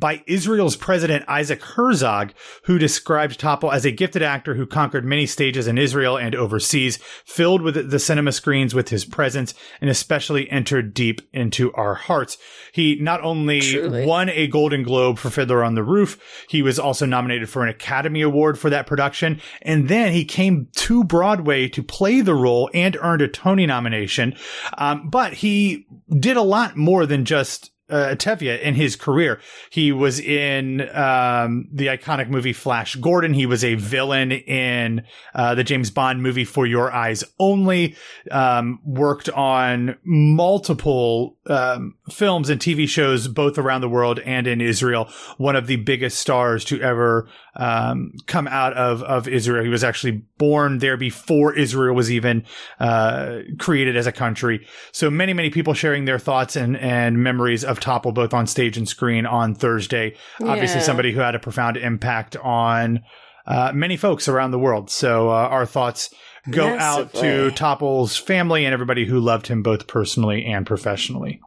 by 0.00 0.24
Israel's 0.26 0.76
president 0.76 1.24
Isaac 1.28 1.62
Herzog, 1.62 2.32
who 2.64 2.78
described 2.78 3.38
Topol 3.38 3.72
as 3.72 3.84
a 3.84 3.92
gifted 3.92 4.22
actor 4.22 4.54
who 4.54 4.66
conquered 4.66 5.04
many 5.04 5.26
stages 5.26 5.66
in 5.66 5.78
Israel 5.78 6.16
and 6.16 6.34
overseas, 6.34 6.96
filled 7.24 7.62
with 7.62 7.90
the 7.90 7.98
cinema 7.98 8.32
screens 8.32 8.74
with 8.74 8.88
his 8.88 9.04
presence, 9.04 9.54
and 9.80 9.90
especially 9.90 10.50
entered 10.50 10.94
deep 10.94 11.20
into 11.32 11.72
our 11.74 11.94
hearts. 11.94 12.38
He 12.72 12.96
not 12.96 13.22
only 13.22 13.60
Truly. 13.60 14.06
won 14.06 14.30
a 14.30 14.46
Golden 14.46 14.82
Globe 14.82 15.18
for 15.18 15.30
Fiddler 15.30 15.62
on 15.62 15.74
the 15.74 15.84
Roof, 15.84 16.18
he 16.48 16.62
was 16.62 16.78
also 16.78 17.04
nominated 17.04 17.48
for 17.48 17.62
an 17.62 17.68
Academy 17.68 18.22
Award 18.22 18.58
for 18.58 18.70
that 18.70 18.86
production, 18.86 19.40
and 19.62 19.88
then 19.88 20.12
he 20.12 20.24
came 20.24 20.68
to 20.76 21.04
Broadway 21.04 21.68
to 21.68 21.82
play 21.82 22.22
the 22.22 22.34
role 22.34 22.70
and 22.72 22.96
earned 23.00 23.22
a 23.22 23.28
Tony 23.28 23.66
nomination. 23.66 24.34
Um, 24.78 25.10
but 25.10 25.34
he 25.34 25.86
did 26.18 26.36
a 26.36 26.42
lot 26.42 26.76
more 26.76 27.04
than 27.06 27.24
just 27.24 27.70
uh, 27.90 28.14
Tevye 28.16 28.60
in 28.60 28.74
his 28.74 28.96
career. 28.96 29.40
He 29.70 29.92
was 29.92 30.20
in 30.20 30.82
um, 30.94 31.68
the 31.72 31.88
iconic 31.88 32.28
movie 32.28 32.52
Flash 32.52 32.96
Gordon. 32.96 33.34
He 33.34 33.46
was 33.46 33.64
a 33.64 33.74
villain 33.74 34.32
in 34.32 35.04
uh, 35.34 35.54
the 35.54 35.64
James 35.64 35.90
Bond 35.90 36.22
movie 36.22 36.44
For 36.44 36.66
Your 36.66 36.92
Eyes 36.92 37.24
Only. 37.38 37.96
Um, 38.30 38.80
worked 38.84 39.28
on 39.30 39.96
multiple 40.04 41.36
um, 41.46 41.94
films 42.10 42.48
and 42.48 42.60
TV 42.60 42.88
shows 42.88 43.28
both 43.28 43.58
around 43.58 43.80
the 43.80 43.88
world 43.88 44.20
and 44.20 44.46
in 44.46 44.60
Israel. 44.60 45.08
One 45.38 45.56
of 45.56 45.66
the 45.66 45.76
biggest 45.76 46.18
stars 46.18 46.64
to 46.66 46.80
ever 46.80 47.28
um, 47.60 48.14
come 48.26 48.48
out 48.48 48.72
of 48.72 49.02
of 49.02 49.28
Israel. 49.28 49.62
He 49.62 49.68
was 49.68 49.84
actually 49.84 50.22
born 50.38 50.78
there 50.78 50.96
before 50.96 51.54
Israel 51.54 51.94
was 51.94 52.10
even 52.10 52.44
uh, 52.80 53.40
created 53.58 53.96
as 53.96 54.06
a 54.06 54.12
country. 54.12 54.66
So 54.92 55.10
many 55.10 55.34
many 55.34 55.50
people 55.50 55.74
sharing 55.74 56.06
their 56.06 56.18
thoughts 56.18 56.56
and 56.56 56.76
and 56.76 57.22
memories 57.22 57.62
of 57.62 57.78
Topol 57.78 58.14
both 58.14 58.32
on 58.32 58.46
stage 58.46 58.78
and 58.78 58.88
screen 58.88 59.26
on 59.26 59.54
Thursday. 59.54 60.16
Obviously, 60.40 60.80
somebody 60.80 61.12
who 61.12 61.20
had 61.20 61.34
a 61.34 61.38
profound 61.38 61.76
impact 61.76 62.34
on 62.36 63.00
uh, 63.46 63.72
many 63.74 63.98
folks 63.98 64.26
around 64.26 64.52
the 64.52 64.58
world. 64.58 64.90
So 64.90 65.28
uh, 65.28 65.32
our 65.32 65.66
thoughts 65.66 66.14
go 66.48 66.66
out 66.66 67.12
to 67.14 67.50
Topol's 67.50 68.16
family 68.16 68.64
and 68.64 68.72
everybody 68.72 69.04
who 69.04 69.20
loved 69.20 69.46
him 69.46 69.62
both 69.62 69.86
personally 69.86 70.46
and 70.46 70.66
professionally. 70.66 71.40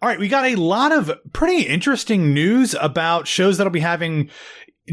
All 0.00 0.08
right, 0.08 0.18
we 0.18 0.28
got 0.28 0.46
a 0.46 0.54
lot 0.54 0.92
of 0.92 1.12
pretty 1.32 1.62
interesting 1.62 2.32
news 2.32 2.74
about 2.80 3.26
shows 3.26 3.58
that'll 3.58 3.72
be 3.72 3.80
having 3.80 4.30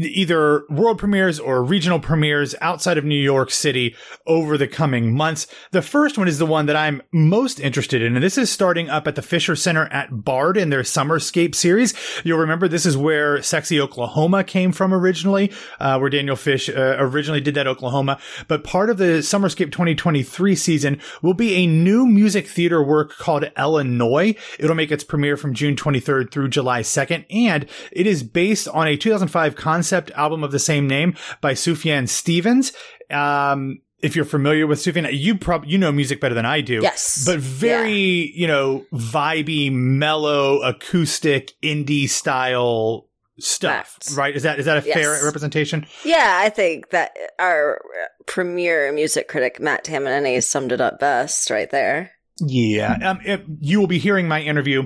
either 0.04 0.64
world 0.68 0.98
premieres 0.98 1.38
or 1.38 1.62
regional 1.62 2.00
premieres 2.00 2.54
outside 2.60 2.98
of 2.98 3.04
New 3.04 3.20
York 3.20 3.50
City 3.50 3.94
over 4.26 4.56
the 4.56 4.68
coming 4.68 5.14
months. 5.14 5.46
The 5.72 5.82
first 5.82 6.18
one 6.18 6.28
is 6.28 6.38
the 6.38 6.46
one 6.46 6.66
that 6.66 6.76
I'm 6.76 7.02
most 7.12 7.60
interested 7.60 8.02
in, 8.02 8.14
and 8.14 8.22
this 8.22 8.38
is 8.38 8.50
starting 8.50 8.88
up 8.88 9.06
at 9.06 9.14
the 9.14 9.22
Fisher 9.22 9.56
Center 9.56 9.86
at 9.86 10.24
Bard 10.24 10.56
in 10.56 10.70
their 10.70 10.82
Summerscape 10.82 11.54
series. 11.54 11.94
You'll 12.24 12.38
remember 12.38 12.68
this 12.68 12.86
is 12.86 12.96
where 12.96 13.42
Sexy 13.42 13.80
Oklahoma 13.80 14.44
came 14.44 14.72
from 14.72 14.94
originally, 14.94 15.52
uh, 15.80 15.98
where 15.98 16.10
Daniel 16.10 16.36
Fish 16.36 16.68
uh, 16.68 16.96
originally 16.98 17.40
did 17.40 17.54
that 17.54 17.66
Oklahoma. 17.66 18.18
But 18.46 18.64
part 18.64 18.90
of 18.90 18.98
the 18.98 19.18
Summerscape 19.18 19.72
2023 19.72 20.54
season 20.54 21.00
will 21.22 21.34
be 21.34 21.54
a 21.54 21.66
new 21.66 22.06
music 22.06 22.46
theater 22.46 22.82
work 22.82 23.16
called 23.16 23.50
Illinois. 23.56 24.34
It'll 24.58 24.76
make 24.76 24.92
its 24.92 25.04
premiere 25.04 25.36
from 25.36 25.54
June 25.54 25.76
23rd 25.76 26.30
through 26.30 26.48
July 26.48 26.82
2nd, 26.82 27.24
and 27.30 27.66
it 27.92 28.06
is 28.06 28.22
based 28.22 28.68
on 28.68 28.86
a 28.86 28.96
2005 28.96 29.56
concept 29.56 29.87
album 29.92 30.44
of 30.44 30.52
the 30.52 30.58
same 30.58 30.86
name 30.86 31.14
by 31.40 31.54
Sufjan 31.54 32.08
Stevens. 32.08 32.72
Um, 33.10 33.80
if 34.00 34.14
you're 34.14 34.24
familiar 34.24 34.66
with 34.66 34.78
Sufjan, 34.78 35.08
you 35.12 35.36
probably 35.36 35.70
you 35.70 35.78
know 35.78 35.90
music 35.92 36.20
better 36.20 36.34
than 36.34 36.46
I 36.46 36.60
do. 36.60 36.80
Yes. 36.82 37.24
but 37.26 37.38
very 37.38 38.32
you 38.34 38.46
know 38.46 38.84
vibey, 38.92 39.72
mellow, 39.72 40.60
acoustic, 40.62 41.52
indie 41.62 42.08
style 42.08 43.08
stuff. 43.40 43.98
Right? 44.16 44.34
Is 44.36 44.42
that 44.44 44.58
is 44.58 44.66
that 44.66 44.76
a 44.78 44.82
fair 44.82 45.24
representation? 45.24 45.86
Yeah, 46.04 46.40
I 46.42 46.48
think 46.48 46.90
that 46.90 47.12
our 47.38 47.80
premier 48.26 48.92
music 48.92 49.28
critic 49.28 49.60
Matt 49.60 49.84
Tamanini 49.84 50.42
summed 50.42 50.72
it 50.72 50.80
up 50.80 51.00
best 51.00 51.50
right 51.50 51.70
there. 51.70 52.12
Yeah. 52.40 52.96
Um, 53.02 53.20
it- 53.24 53.44
you 53.60 53.80
will 53.80 53.86
be 53.88 53.98
hearing 53.98 54.28
my 54.28 54.40
interview 54.40 54.84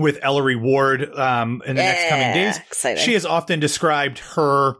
with 0.00 0.18
Ellery 0.22 0.56
Ward 0.56 1.12
um, 1.14 1.62
in 1.66 1.76
the 1.76 1.82
next 1.82 2.08
coming 2.08 2.32
days. 2.32 2.58
Exciting. 2.58 3.02
She 3.04 3.12
has 3.14 3.24
often 3.26 3.60
described 3.60 4.18
her 4.34 4.74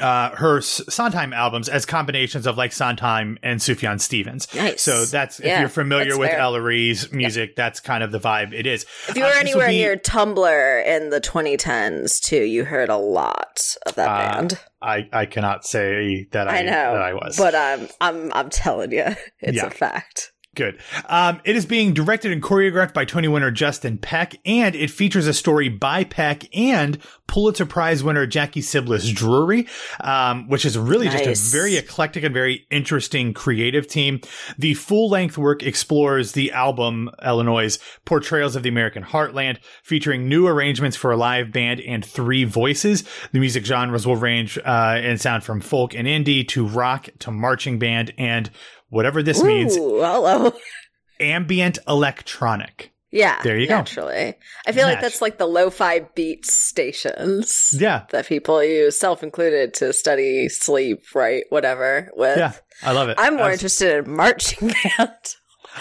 uh, 0.00 0.30
her 0.36 0.60
Sondheim 0.60 1.32
albums 1.32 1.68
as 1.68 1.84
combinations 1.84 2.46
of 2.46 2.56
like 2.56 2.70
Sondheim 2.72 3.38
and 3.42 3.58
Sufjan 3.58 4.00
Stevens. 4.00 4.46
nice. 4.54 4.82
So 4.82 5.04
that's 5.04 5.40
if 5.40 5.46
Yeah, 5.46 5.58
you're 5.60 5.68
familiar 5.68 6.16
with 6.16 6.30
fair. 6.30 6.38
Ellery's 6.38 7.10
music, 7.10 7.56
that's 7.56 7.80
kind 7.80 8.04
of 8.04 8.12
the 8.12 8.20
vibe 8.20 8.52
it 8.52 8.68
is. 8.68 8.86
If 9.08 9.16
you 9.16 9.24
were 9.24 9.30
Uh, 9.30 9.40
anywhere 9.40 9.66
be- 9.66 9.78
near 9.78 9.96
Tumblr 9.96 10.86
in 10.86 11.10
the 11.10 11.20
2010s 11.20 12.20
too, 12.20 12.44
you 12.44 12.64
heard 12.64 12.88
a 12.88 12.96
lot 12.96 13.76
of 13.84 13.96
that 13.96 14.08
Uh, 14.08 14.32
band. 14.36 14.60
I, 14.80 15.08
I 15.12 15.26
cannot 15.26 15.66
say 15.66 16.28
that 16.30 16.46
I, 16.46 16.58
I 16.58 16.62
know, 16.62 16.70
that 16.92 17.02
I 17.02 17.14
was. 17.14 17.36
but 17.36 17.56
I'm 17.56 17.88
I'm 18.00 18.32
I'm 18.32 18.48
telling 18.48 18.92
you, 18.92 19.06
it's 19.40 19.56
Yeah. 19.56 19.66
a 19.66 19.70
fact. 19.70 20.30
Good. 20.56 20.80
Um, 21.08 21.40
it 21.44 21.54
is 21.54 21.64
being 21.64 21.94
directed 21.94 22.32
and 22.32 22.42
choreographed 22.42 22.92
by 22.92 23.04
Tony 23.04 23.28
winner 23.28 23.52
Justin 23.52 23.98
Peck, 23.98 24.34
and 24.44 24.74
it 24.74 24.90
features 24.90 25.28
a 25.28 25.32
story 25.32 25.68
by 25.68 26.02
Peck 26.02 26.44
and 26.56 26.98
Pulitzer 27.28 27.66
Prize 27.66 28.02
winner 28.02 28.26
Jackie 28.26 28.60
Sibblies 28.60 29.14
Drury, 29.14 29.68
um, 30.00 30.48
which 30.48 30.64
is 30.64 30.76
really 30.76 31.08
just 31.08 31.54
a 31.54 31.56
very 31.56 31.76
eclectic 31.76 32.24
and 32.24 32.34
very 32.34 32.66
interesting 32.68 33.32
creative 33.32 33.86
team. 33.86 34.20
The 34.58 34.74
full 34.74 35.08
length 35.08 35.38
work 35.38 35.62
explores 35.62 36.32
the 36.32 36.50
album 36.50 37.10
Illinois' 37.24 37.78
portrayals 38.04 38.56
of 38.56 38.64
the 38.64 38.70
American 38.70 39.04
heartland, 39.04 39.58
featuring 39.84 40.28
new 40.28 40.48
arrangements 40.48 40.96
for 40.96 41.12
a 41.12 41.16
live 41.16 41.52
band 41.52 41.80
and 41.80 42.04
three 42.04 42.42
voices. 42.42 43.04
The 43.30 43.38
music 43.38 43.64
genres 43.64 44.04
will 44.04 44.16
range 44.16 44.58
uh, 44.64 45.00
in 45.00 45.16
sound 45.18 45.44
from 45.44 45.60
folk 45.60 45.94
and 45.94 46.08
indie 46.08 46.46
to 46.48 46.66
rock 46.66 47.08
to 47.20 47.30
marching 47.30 47.78
band 47.78 48.12
and 48.18 48.50
whatever 48.90 49.22
this 49.22 49.42
means 49.42 49.74
hello. 49.76 50.52
ambient 51.20 51.78
electronic. 51.88 52.92
Yeah, 53.12 53.40
There 53.42 53.58
you 53.58 53.66
go. 53.66 53.74
naturally. 53.78 54.34
I 54.68 54.72
feel 54.72 54.84
like 54.86 55.00
that's 55.00 55.20
like 55.20 55.36
the 55.36 55.46
lo-fi 55.46 55.98
beat 56.14 56.46
stations 56.46 57.70
Yeah. 57.76 58.04
that 58.10 58.26
people 58.26 58.62
use, 58.62 58.96
self-included, 59.00 59.74
to 59.74 59.92
study 59.92 60.48
sleep, 60.48 61.02
right? 61.12 61.42
Whatever. 61.48 62.10
With. 62.14 62.38
Yeah. 62.38 62.52
I 62.84 62.92
love 62.92 63.08
it. 63.08 63.16
I'm 63.18 63.34
more 63.36 63.46
was- 63.46 63.54
interested 63.54 64.04
in 64.06 64.14
marching 64.14 64.68
band. 64.98 65.16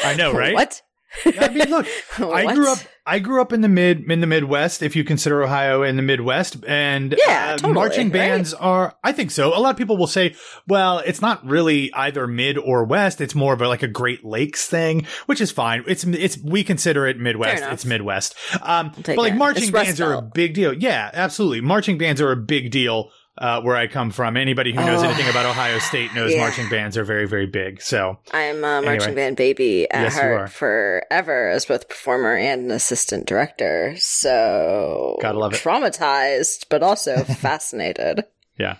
I 0.03 0.15
know, 0.15 0.33
right? 0.43 0.55
What? 0.55 0.81
I 1.25 1.49
mean, 1.49 1.69
look, 1.69 1.85
I 2.17 2.51
grew 2.53 2.71
up. 2.71 2.79
I 3.09 3.17
grew 3.17 3.41
up 3.41 3.51
in 3.51 3.61
the 3.61 3.67
mid 3.67 4.09
in 4.11 4.21
the 4.21 4.27
Midwest, 4.27 4.83
if 4.83 4.95
you 4.95 5.03
consider 5.03 5.41
Ohio 5.41 5.81
in 5.81 5.95
the 5.95 6.03
Midwest, 6.03 6.57
and 6.67 7.15
Yeah, 7.25 7.47
uh, 7.47 7.51
totally, 7.53 7.73
marching 7.73 8.07
right? 8.07 8.13
bands 8.13 8.53
are. 8.53 8.95
I 9.03 9.11
think 9.13 9.31
so. 9.31 9.49
A 9.49 9.59
lot 9.59 9.71
of 9.71 9.77
people 9.77 9.97
will 9.97 10.05
say, 10.05 10.35
"Well, 10.67 10.99
it's 10.99 11.19
not 11.19 11.43
really 11.43 11.91
either 11.93 12.27
mid 12.27 12.59
or 12.59 12.83
west. 12.85 13.19
It's 13.19 13.33
more 13.33 13.53
of 13.53 13.61
a, 13.63 13.67
like 13.67 13.81
a 13.81 13.87
Great 13.87 14.23
Lakes 14.23 14.67
thing," 14.67 15.07
which 15.25 15.41
is 15.41 15.51
fine. 15.51 15.83
It's 15.87 16.03
it's 16.03 16.37
we 16.43 16.63
consider 16.63 17.07
it 17.07 17.17
Midwest. 17.17 17.63
It's 17.63 17.83
Midwest. 17.83 18.35
Um, 18.61 18.91
but 19.03 19.17
like 19.17 19.35
marching 19.35 19.71
bands 19.71 19.99
are 19.99 20.13
a 20.13 20.21
big 20.21 20.53
deal. 20.53 20.73
Yeah, 20.73 21.09
absolutely. 21.11 21.61
Marching 21.61 21.97
bands 21.97 22.21
are 22.21 22.31
a 22.31 22.37
big 22.37 22.69
deal. 22.69 23.09
Uh, 23.39 23.61
where 23.61 23.77
I 23.77 23.87
come 23.87 24.11
from, 24.11 24.35
anybody 24.35 24.71
who 24.73 24.81
knows 24.85 25.01
Oh, 25.01 25.05
anything 25.07 25.29
about 25.29 25.45
Ohio 25.45 25.79
State 25.79 26.13
knows 26.13 26.33
yeah. 26.33 26.41
marching 26.41 26.67
bands 26.67 26.97
are 26.97 27.05
very, 27.05 27.25
very 27.25 27.45
big. 27.47 27.81
So, 27.81 28.19
I'm 28.33 28.57
a 28.57 28.81
marching 28.81 28.89
Anyway. 29.03 29.15
band 29.15 29.37
baby 29.37 29.89
at 29.89 30.01
Yes, 30.01 30.15
heart 30.19 30.51
forever 30.51 31.49
as 31.49 31.65
both 31.65 31.87
performer 31.87 32.35
and 32.35 32.65
an 32.65 32.71
assistant 32.71 33.27
director. 33.27 33.95
So 33.97 35.17
Gotta 35.21 35.39
love 35.39 35.53
it. 35.53 35.61
Traumatized, 35.61 36.65
but 36.69 36.83
also 36.83 37.23
fascinated. 37.23 38.25
Yeah. 38.57 38.75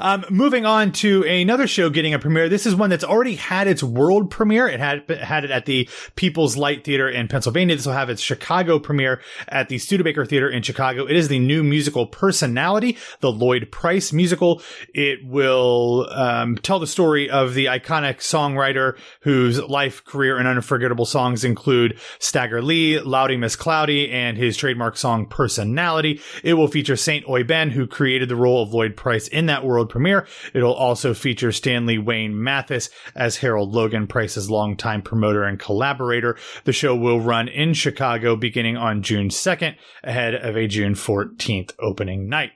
Um, 0.00 0.24
moving 0.30 0.66
on 0.66 0.92
to 0.92 1.24
another 1.24 1.66
show 1.66 1.90
getting 1.90 2.14
a 2.14 2.18
premiere. 2.18 2.48
This 2.48 2.66
is 2.66 2.74
one 2.74 2.90
that's 2.90 3.04
already 3.04 3.36
had 3.36 3.68
its 3.68 3.82
world 3.82 4.30
premiere. 4.30 4.68
It 4.68 4.80
had 4.80 5.08
had 5.10 5.44
it 5.44 5.50
at 5.50 5.66
the 5.66 5.88
People's 6.16 6.56
Light 6.56 6.84
Theater 6.84 7.08
in 7.08 7.28
Pennsylvania. 7.28 7.76
This 7.76 7.86
will 7.86 7.92
have 7.92 8.10
its 8.10 8.22
Chicago 8.22 8.78
premiere 8.78 9.20
at 9.48 9.68
the 9.68 9.78
Studebaker 9.78 10.24
Theater 10.24 10.48
in 10.48 10.62
Chicago. 10.62 11.06
It 11.06 11.16
is 11.16 11.28
the 11.28 11.38
new 11.38 11.62
musical 11.62 12.06
Personality, 12.06 12.96
the 13.20 13.30
Lloyd 13.32 13.70
Price 13.70 14.12
musical. 14.12 14.62
It 14.94 15.24
will 15.24 16.08
um, 16.10 16.56
tell 16.56 16.78
the 16.78 16.86
story 16.86 17.28
of 17.28 17.54
the 17.54 17.66
iconic 17.66 18.18
songwriter 18.18 18.98
whose 19.20 19.60
life, 19.60 20.04
career, 20.04 20.38
and 20.38 20.48
unforgettable 20.48 21.06
songs 21.06 21.44
include 21.44 21.98
Stagger 22.18 22.62
Lee, 22.62 23.00
Lawdy 23.00 23.36
Miss 23.36 23.56
Clawdy, 23.56 24.10
and 24.10 24.36
his 24.36 24.56
trademark 24.56 24.96
song 24.96 25.26
Personality. 25.26 26.20
It 26.42 26.54
will 26.54 26.68
feature 26.68 26.96
Saint 26.96 27.26
Aubyn, 27.26 27.70
who 27.70 27.86
created 27.86 28.28
the 28.28 28.36
role 28.36 28.62
of 28.62 28.72
Lloyd 28.72 28.96
Price 28.96 29.28
in 29.28 29.46
that 29.46 29.64
world 29.66 29.90
premiere. 29.90 30.26
It'll 30.54 30.74
also 30.74 31.14
feature 31.14 31.52
Stanley 31.52 31.98
Wayne 31.98 32.42
Mathis 32.42 32.90
as 33.14 33.36
Harold 33.36 33.72
Logan, 33.72 34.06
Price's 34.06 34.50
longtime 34.50 35.02
promoter 35.02 35.44
and 35.44 35.58
collaborator. 35.58 36.36
The 36.64 36.72
show 36.72 36.94
will 36.94 37.20
run 37.20 37.48
in 37.48 37.74
Chicago 37.74 38.36
beginning 38.36 38.76
on 38.76 39.02
June 39.02 39.28
2nd, 39.28 39.76
ahead 40.02 40.34
of 40.34 40.56
a 40.56 40.66
June 40.66 40.94
14th 40.94 41.72
opening 41.80 42.28
night. 42.28 42.52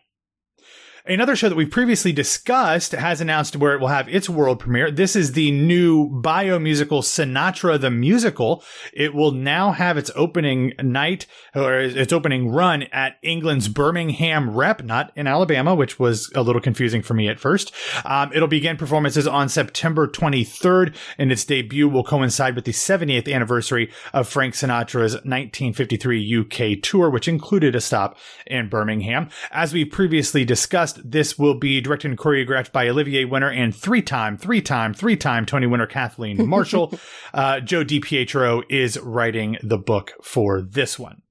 Another 1.07 1.35
show 1.35 1.49
that 1.49 1.57
we've 1.57 1.71
previously 1.71 2.12
discussed 2.12 2.92
has 2.92 3.23
announced 3.23 3.57
where 3.57 3.73
it 3.73 3.80
will 3.80 3.88
have 3.88 4.07
its 4.09 4.28
world 4.28 4.61
premiere. 4.61 4.90
This 4.90 5.16
is 5.16 5.33
the 5.33 5.50
new 5.50 6.11
bio 6.21 6.59
musical 6.59 7.00
Sinatra 7.00 7.80
the 7.80 7.90
Musical. 7.90 8.62
It 8.92 9.14
will 9.14 9.33
now 9.33 9.73
have 9.73 9.97
its 9.97 10.11
opening 10.14 10.75
night 10.83 11.26
or 11.54 11.80
its 11.80 12.12
opening 12.12 12.50
run 12.50 12.83
at 12.92 13.16
England's 13.23 13.69
Birmingham 13.69 14.54
Rep, 14.54 14.85
not 14.85 15.11
in 15.16 15.26
Alabama, 15.26 15.75
which 15.75 15.99
was 15.99 16.30
a 16.35 16.42
little 16.42 16.61
confusing 16.61 17.00
for 17.00 17.14
me 17.14 17.28
at 17.28 17.40
first. 17.40 17.73
Um, 18.04 18.30
it'll 18.35 18.47
begin 18.47 18.76
performances 18.76 19.26
on 19.26 19.49
September 19.49 20.07
23rd, 20.07 20.95
and 21.16 21.33
its 21.33 21.47
debut 21.47 21.88
will 21.88 22.04
coincide 22.04 22.54
with 22.54 22.66
the 22.66 22.73
70th 22.73 23.33
anniversary 23.33 23.90
of 24.12 24.28
Frank 24.28 24.52
Sinatra's 24.52 25.14
1953 25.14 26.40
UK 26.40 26.83
tour, 26.83 27.09
which 27.09 27.26
included 27.26 27.75
a 27.75 27.80
stop 27.80 28.19
in 28.47 28.69
Birmingham. 28.69 29.30
As 29.50 29.73
we 29.73 29.87
previously 29.87 30.45
discussed, 30.45 30.90
this 31.05 31.39
will 31.39 31.55
be 31.55 31.81
directed 31.81 32.11
and 32.11 32.19
choreographed 32.19 32.73
by 32.73 32.89
Olivier 32.89 33.25
winner 33.25 33.51
and 33.51 33.75
three-time, 33.75 34.37
three-time, 34.37 34.95
three-time 34.95 35.47
Tony 35.47 35.67
winner 35.67 35.87
Kathleen 35.87 36.47
Marshall. 36.49 36.93
uh, 37.35 37.61
Joe 37.61 37.85
DiPietro 37.85 38.63
is 38.69 38.99
writing 39.01 39.59
the 39.63 39.79
book 39.79 40.13
for 40.23 40.61
this 40.63 40.99
one. 40.99 41.23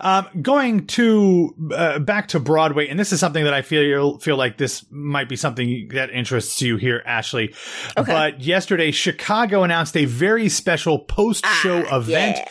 Um, 0.00 0.26
going 0.40 0.86
to 0.88 1.54
uh, 1.74 1.98
back 1.98 2.28
to 2.28 2.40
Broadway, 2.40 2.88
and 2.88 2.98
this 2.98 3.12
is 3.12 3.20
something 3.20 3.44
that 3.44 3.54
I 3.54 3.62
feel 3.62 4.18
feel 4.18 4.36
like 4.36 4.56
this 4.56 4.84
might 4.90 5.28
be 5.28 5.36
something 5.36 5.88
that 5.92 6.10
interests 6.10 6.60
you 6.62 6.78
here, 6.78 7.02
Ashley. 7.04 7.54
Okay. 7.96 8.10
But 8.12 8.40
yesterday, 8.40 8.90
Chicago 8.90 9.62
announced 9.62 9.96
a 9.96 10.04
very 10.06 10.48
special 10.48 10.98
post-show 11.00 11.84
Ah, 11.90 11.96
event 11.98 12.38
yeah. 12.38 12.48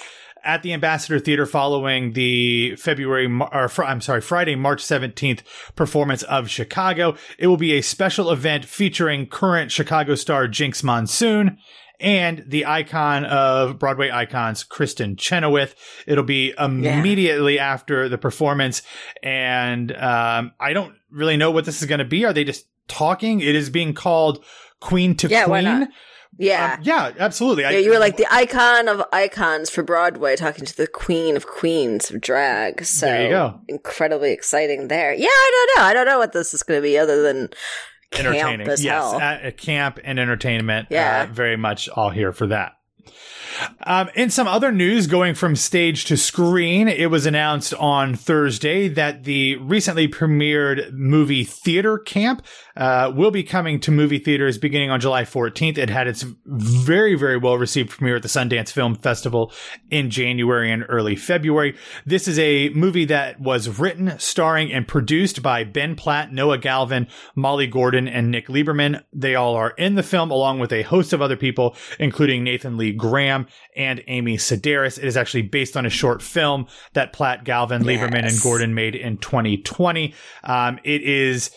At 0.47 0.63
the 0.63 0.71
Ambassador 0.71 1.19
Theater 1.19 1.45
following 1.45 2.13
the 2.13 2.77
February, 2.77 3.27
or 3.51 3.67
fr- 3.67 3.83
I'm 3.83 3.99
sorry, 3.99 4.21
Friday, 4.21 4.55
March 4.55 4.81
17th 4.81 5.41
performance 5.75 6.23
of 6.23 6.49
Chicago. 6.49 7.17
It 7.37 7.47
will 7.47 7.57
be 7.57 7.73
a 7.73 7.81
special 7.81 8.31
event 8.31 8.63
featuring 8.63 9.27
current 9.27 9.73
Chicago 9.73 10.15
star 10.15 10.47
Jinkx 10.47 10.85
Monsoon 10.85 11.57
and 11.99 12.45
the 12.47 12.65
icon 12.65 13.25
of 13.25 13.77
Broadway 13.77 14.09
icons, 14.09 14.63
Kristin 14.63 15.17
Chenoweth. 15.17 15.75
It'll 16.05 16.23
be 16.23 16.53
immediately 16.57 17.59
after 17.59 18.07
the 18.07 18.17
performance. 18.17 18.83
And, 19.21 19.91
um, 19.97 20.53
I 20.61 20.71
don't 20.71 20.95
really 21.11 21.35
know 21.35 21.51
what 21.51 21.65
this 21.65 21.81
is 21.81 21.87
going 21.89 21.99
to 21.99 22.05
be. 22.05 22.23
Are 22.23 22.31
they 22.31 22.45
just 22.45 22.67
talking? 22.87 23.41
It 23.41 23.53
is 23.55 23.69
being 23.69 23.93
called 23.93 24.45
Queen 24.79 25.15
to 25.17 25.27
Yeah, 25.27 25.45
Queen. 25.45 25.89
Yeah. 26.37 26.75
Um, 26.77 26.83
yeah, 26.83 27.11
absolutely. 27.19 27.65
I- 27.65 27.71
yeah, 27.71 27.77
you 27.79 27.89
were 27.91 27.99
like 27.99 28.17
the 28.17 28.27
icon 28.31 28.87
of 28.87 29.03
icons 29.13 29.69
for 29.69 29.83
Broadway, 29.83 30.35
talking 30.35 30.65
to 30.65 30.75
the 30.77 30.87
queen 30.87 31.35
of 31.35 31.47
queens 31.47 32.11
of 32.11 32.21
drag. 32.21 32.85
So 32.85 33.05
There 33.07 33.23
you 33.23 33.29
go. 33.29 33.61
incredibly 33.67 34.31
exciting 34.33 34.87
there. 34.87 35.13
Yeah, 35.13 35.27
I 35.29 35.67
don't 35.75 35.81
know. 35.81 35.89
I 35.89 35.93
don't 35.93 36.05
know 36.05 36.19
what 36.19 36.33
this 36.33 36.53
is 36.53 36.63
going 36.63 36.77
to 36.79 36.81
be 36.83 36.97
other 36.97 37.21
than 37.23 37.49
camp 38.11 38.27
entertaining. 38.35 38.67
yes, 38.67 38.83
hell. 38.83 39.19
at, 39.19 39.41
at 39.41 39.57
camp 39.57 39.99
and 40.03 40.19
entertainment. 40.19 40.87
Yeah. 40.89 41.23
uh, 41.29 41.33
very 41.33 41.57
much 41.57 41.89
all 41.89 42.09
here 42.09 42.31
for 42.31 42.47
that. 42.47 42.73
Um, 43.83 44.09
in 44.15 44.29
some 44.29 44.47
other 44.47 44.71
news, 44.71 45.07
going 45.07 45.35
from 45.35 45.55
stage 45.55 46.05
to 46.05 46.17
screen, 46.17 46.87
it 46.87 47.09
was 47.09 47.25
announced 47.25 47.73
on 47.75 48.15
Thursday 48.15 48.87
that 48.89 49.23
the 49.23 49.55
recently 49.57 50.07
premiered 50.07 50.91
movie 50.93 51.43
Theater 51.43 51.97
Camp 51.97 52.45
uh, 52.75 53.11
will 53.15 53.31
be 53.31 53.43
coming 53.43 53.79
to 53.79 53.91
movie 53.91 54.19
theaters 54.19 54.57
beginning 54.57 54.91
on 54.91 54.99
July 54.99 55.23
14th. 55.23 55.77
It 55.77 55.89
had 55.89 56.07
its 56.07 56.25
very, 56.45 57.15
very 57.15 57.37
well 57.37 57.57
received 57.57 57.89
premiere 57.89 58.17
at 58.17 58.21
the 58.21 58.27
Sundance 58.27 58.71
Film 58.71 58.95
Festival 58.95 59.51
in 59.89 60.09
January 60.09 60.71
and 60.71 60.85
early 60.87 61.15
February. 61.15 61.75
This 62.05 62.27
is 62.27 62.37
a 62.39 62.69
movie 62.69 63.05
that 63.05 63.39
was 63.39 63.79
written, 63.79 64.17
starring, 64.19 64.71
and 64.71 64.87
produced 64.87 65.41
by 65.41 65.63
Ben 65.63 65.95
Platt, 65.95 66.31
Noah 66.31 66.59
Galvin, 66.59 67.07
Molly 67.35 67.67
Gordon, 67.67 68.07
and 68.07 68.31
Nick 68.31 68.47
Lieberman. 68.47 69.03
They 69.11 69.35
all 69.35 69.55
are 69.55 69.71
in 69.71 69.95
the 69.95 70.03
film, 70.03 70.29
along 70.29 70.59
with 70.59 70.71
a 70.71 70.83
host 70.83 71.13
of 71.13 71.21
other 71.21 71.37
people, 71.37 71.75
including 71.99 72.43
Nathan 72.43 72.77
Lee 72.77 72.93
Graham 72.93 73.46
and 73.75 74.03
Amy 74.07 74.37
Sedaris. 74.37 74.97
It 74.97 75.05
is 75.05 75.17
actually 75.17 75.43
based 75.43 75.77
on 75.77 75.85
a 75.85 75.89
short 75.89 76.21
film 76.21 76.67
that 76.93 77.13
Platt, 77.13 77.43
Galvin, 77.43 77.83
Lieberman, 77.83 78.27
and 78.27 78.41
Gordon 78.41 78.73
made 78.73 78.95
in 78.95 79.17
2020. 79.17 80.13
Um, 80.43 80.79
it 80.83 81.01
is 81.01 81.51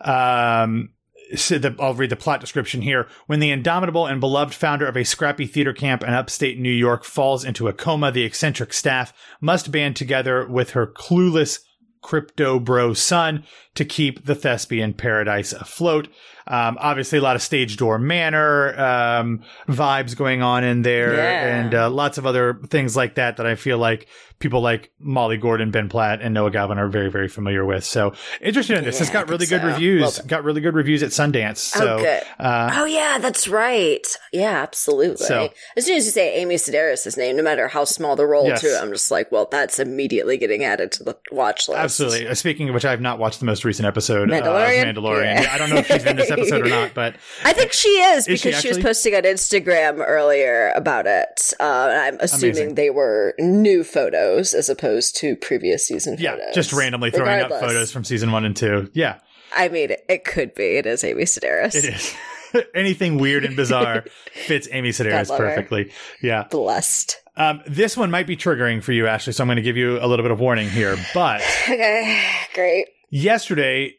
um, 0.00 0.90
so 1.34 1.58
the, 1.58 1.74
I'll 1.78 1.94
read 1.94 2.10
the 2.10 2.16
plot 2.16 2.40
description 2.40 2.82
here. 2.82 3.08
When 3.26 3.40
the 3.40 3.50
indomitable 3.50 4.06
and 4.06 4.20
beloved 4.20 4.54
founder 4.54 4.86
of 4.86 4.96
a 4.96 5.04
scrappy 5.04 5.46
theater 5.46 5.72
camp 5.72 6.02
in 6.02 6.12
upstate 6.12 6.58
New 6.58 6.70
York 6.70 7.04
falls 7.04 7.44
into 7.44 7.68
a 7.68 7.72
coma, 7.72 8.12
the 8.12 8.24
eccentric 8.24 8.72
staff 8.72 9.12
must 9.40 9.72
band 9.72 9.96
together 9.96 10.46
with 10.46 10.70
her 10.70 10.86
clueless 10.86 11.60
crypto 12.02 12.58
bro 12.58 12.92
son 12.92 13.44
to 13.74 13.84
keep 13.84 14.24
the 14.24 14.34
thespian 14.34 14.92
paradise 14.92 15.52
afloat. 15.52 16.08
Um, 16.46 16.76
obviously, 16.80 17.18
a 17.18 17.22
lot 17.22 17.36
of 17.36 17.42
Stage 17.42 17.76
Door 17.76 18.00
Manor 18.00 18.78
um, 18.80 19.42
vibes 19.68 20.16
going 20.16 20.42
on 20.42 20.64
in 20.64 20.82
there, 20.82 21.14
Yeah. 21.14 21.56
and 21.56 21.74
uh, 21.74 21.90
lots 21.90 22.18
of 22.18 22.26
other 22.26 22.60
things 22.68 22.96
like 22.96 23.14
that 23.14 23.36
that 23.36 23.46
I 23.46 23.54
feel 23.54 23.78
like 23.78 24.08
people 24.42 24.60
like 24.60 24.90
Molly 24.98 25.38
Gordon, 25.38 25.70
Ben 25.70 25.88
Platt, 25.88 26.20
and 26.20 26.34
Noah 26.34 26.50
Galvin 26.50 26.78
are 26.78 26.88
very, 26.88 27.10
very 27.10 27.28
familiar 27.28 27.64
with. 27.64 27.84
So 27.84 28.12
interested 28.40 28.76
in 28.76 28.84
this. 28.84 28.96
Yeah, 28.96 29.02
it's 29.02 29.10
I 29.10 29.14
got 29.14 29.28
really 29.30 29.46
good 29.46 29.62
so. 29.62 29.68
reviews. 29.68 30.02
Love 30.02 30.18
it. 30.18 30.26
Got 30.26 30.44
really 30.44 30.60
good 30.60 30.74
reviews 30.74 31.02
at 31.02 31.10
Sundance. 31.10 31.58
So, 31.58 31.94
oh, 31.94 31.98
good. 31.98 32.22
uh, 32.38 32.70
oh, 32.74 32.84
yeah, 32.84 33.18
that's 33.18 33.48
right. 33.48 34.06
Yeah, 34.32 34.60
absolutely. 34.62 35.24
So- 35.24 35.50
as 35.76 35.86
soon 35.86 35.96
as 35.96 36.04
you 36.04 36.10
say 36.10 36.34
Amy 36.36 36.56
Sedaris' 36.56 37.16
name, 37.16 37.36
no 37.36 37.42
matter 37.42 37.68
how 37.68 37.84
small 37.84 38.16
the 38.16 38.26
role, 38.26 38.46
Yes. 38.48 38.60
too, 38.60 38.76
I'm 38.80 38.90
just 38.92 39.10
like, 39.10 39.30
well, 39.32 39.48
that's 39.50 39.78
immediately 39.78 40.36
getting 40.36 40.64
added 40.64 40.90
to 40.92 41.04
the 41.04 41.16
watch 41.30 41.68
list. 41.68 41.78
Absolutely. 41.80 42.26
Uh, 42.26 42.34
Speaking 42.34 42.68
of 42.68 42.74
which, 42.74 42.84
I 42.84 42.90
have 42.90 43.00
not 43.00 43.18
watched 43.20 43.38
the 43.38 43.46
most 43.46 43.64
recent 43.64 43.86
episode 43.86 44.28
Mandalorian? 44.28 44.90
of 44.90 44.96
Mandalorian. 44.96 45.42
Yeah. 45.42 45.50
I 45.52 45.58
don't 45.58 45.70
know 45.70 45.76
if 45.76 45.86
she's 45.86 46.04
in 46.04 46.16
this 46.16 46.30
episode 46.30 46.66
or 46.66 46.68
not, 46.68 46.94
but 46.94 47.14
I 47.44 47.52
think 47.52 47.72
she 47.72 47.88
is 47.88 48.26
Is 48.26 48.42
because 48.42 48.56
she 48.60 48.62
she, 48.62 48.74
was 48.74 48.78
posting 48.78 49.14
on 49.14 49.22
Instagram 49.22 50.02
earlier 50.04 50.72
about 50.74 51.06
it. 51.06 51.52
Uh, 51.60 51.64
I'm 51.92 52.16
assuming 52.20 52.56
Amazing. 52.56 52.74
they 52.74 52.90
were 52.90 53.34
new 53.38 53.84
photos 53.84 54.31
as 54.38 54.68
opposed 54.68 55.16
to 55.16 55.36
previous 55.36 55.86
season 55.86 56.16
yeah, 56.18 56.32
photos. 56.36 56.54
just 56.54 56.72
randomly 56.72 57.10
throwing 57.10 57.40
up 57.42 57.50
photos 57.50 57.90
from 57.92 58.04
season 58.04 58.32
one 58.32 58.44
and 58.44 58.56
two. 58.56 58.90
Yeah, 58.94 59.18
I 59.54 59.68
mean, 59.68 59.90
it, 59.90 60.04
it 60.08 60.24
could 60.24 60.54
be. 60.54 60.76
It 60.76 60.86
is 60.86 61.04
Amy 61.04 61.24
Sedaris. 61.24 61.74
it 61.74 61.84
is. 61.84 62.14
Anything 62.74 63.18
weird 63.18 63.44
and 63.44 63.56
bizarre 63.56 64.04
fits 64.46 64.68
Amy 64.72 64.90
Sedaris 64.90 65.34
perfectly. 65.34 65.90
Yeah. 66.22 66.44
Blessed. 66.50 67.16
Um, 67.34 67.62
this 67.66 67.96
one 67.96 68.10
might 68.10 68.26
be 68.26 68.36
triggering 68.36 68.82
for 68.82 68.92
you, 68.92 69.06
Ashley, 69.06 69.32
so 69.32 69.42
I'm 69.42 69.48
going 69.48 69.56
to 69.56 69.62
give 69.62 69.78
you 69.78 69.98
a 69.98 70.06
little 70.06 70.22
bit 70.22 70.32
of 70.32 70.38
warning 70.40 70.68
here. 70.68 70.96
But 71.14 71.40
Okay, 71.62 72.22
great. 72.52 72.88
yesterday, 73.08 73.94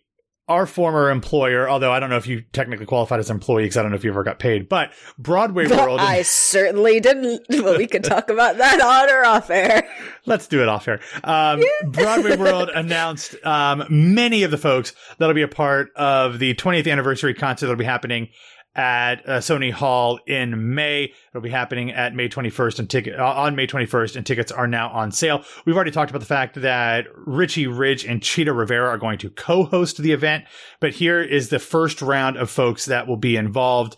our 0.47 0.65
former 0.65 1.09
employer, 1.09 1.69
although 1.69 1.91
I 1.91 1.99
don't 1.99 2.09
know 2.09 2.17
if 2.17 2.27
you 2.27 2.41
technically 2.51 2.85
qualified 2.85 3.19
as 3.19 3.29
an 3.29 3.37
employee 3.37 3.63
because 3.63 3.77
I 3.77 3.81
don't 3.81 3.91
know 3.91 3.97
if 3.97 4.03
you 4.03 4.09
ever 4.09 4.23
got 4.23 4.39
paid, 4.39 4.67
but 4.67 4.91
Broadway 5.17 5.67
World. 5.67 6.01
I 6.01 6.21
certainly 6.23 6.99
didn't. 6.99 7.45
But 7.63 7.77
we 7.77 7.87
could 7.87 8.03
talk 8.03 8.29
about 8.29 8.57
that 8.57 8.81
on 8.81 9.09
or 9.09 9.25
off 9.25 9.49
air. 9.49 9.87
Let's 10.25 10.47
do 10.47 10.61
it 10.61 10.67
off 10.67 10.85
air. 10.87 10.99
Um, 11.23 11.63
Broadway 11.85 12.35
World 12.35 12.69
announced 12.75 13.35
um, 13.45 13.85
many 13.89 14.43
of 14.43 14.51
the 14.51 14.57
folks 14.57 14.93
that'll 15.17 15.35
be 15.35 15.43
a 15.43 15.47
part 15.47 15.91
of 15.95 16.39
the 16.39 16.55
20th 16.55 16.91
anniversary 16.91 17.33
concert 17.33 17.67
that'll 17.67 17.77
be 17.79 17.85
happening 17.85 18.29
at 18.75 19.27
uh, 19.27 19.39
Sony 19.39 19.71
Hall 19.71 20.19
in 20.25 20.73
May. 20.73 21.13
It'll 21.29 21.41
be 21.41 21.49
happening 21.49 21.91
at 21.91 22.15
May 22.15 22.27
21st 22.27 22.79
and 22.79 22.89
ticket 22.89 23.19
uh, 23.19 23.25
on 23.25 23.55
May 23.55 23.67
21st, 23.67 24.15
and 24.15 24.25
tickets 24.25 24.51
are 24.51 24.67
now 24.67 24.89
on 24.89 25.11
sale. 25.11 25.43
We've 25.65 25.75
already 25.75 25.91
talked 25.91 26.09
about 26.09 26.19
the 26.19 26.25
fact 26.25 26.61
that 26.61 27.07
Richie 27.15 27.67
Ridge 27.67 28.05
and 28.05 28.21
Chita 28.21 28.53
Rivera 28.53 28.89
are 28.89 28.97
going 28.97 29.19
to 29.19 29.29
co-host 29.29 29.97
the 29.97 30.11
event, 30.11 30.45
but 30.79 30.93
here 30.93 31.21
is 31.21 31.49
the 31.49 31.59
first 31.59 32.01
round 32.01 32.37
of 32.37 32.49
folks 32.49 32.85
that 32.85 33.07
will 33.07 33.17
be 33.17 33.35
involved. 33.35 33.95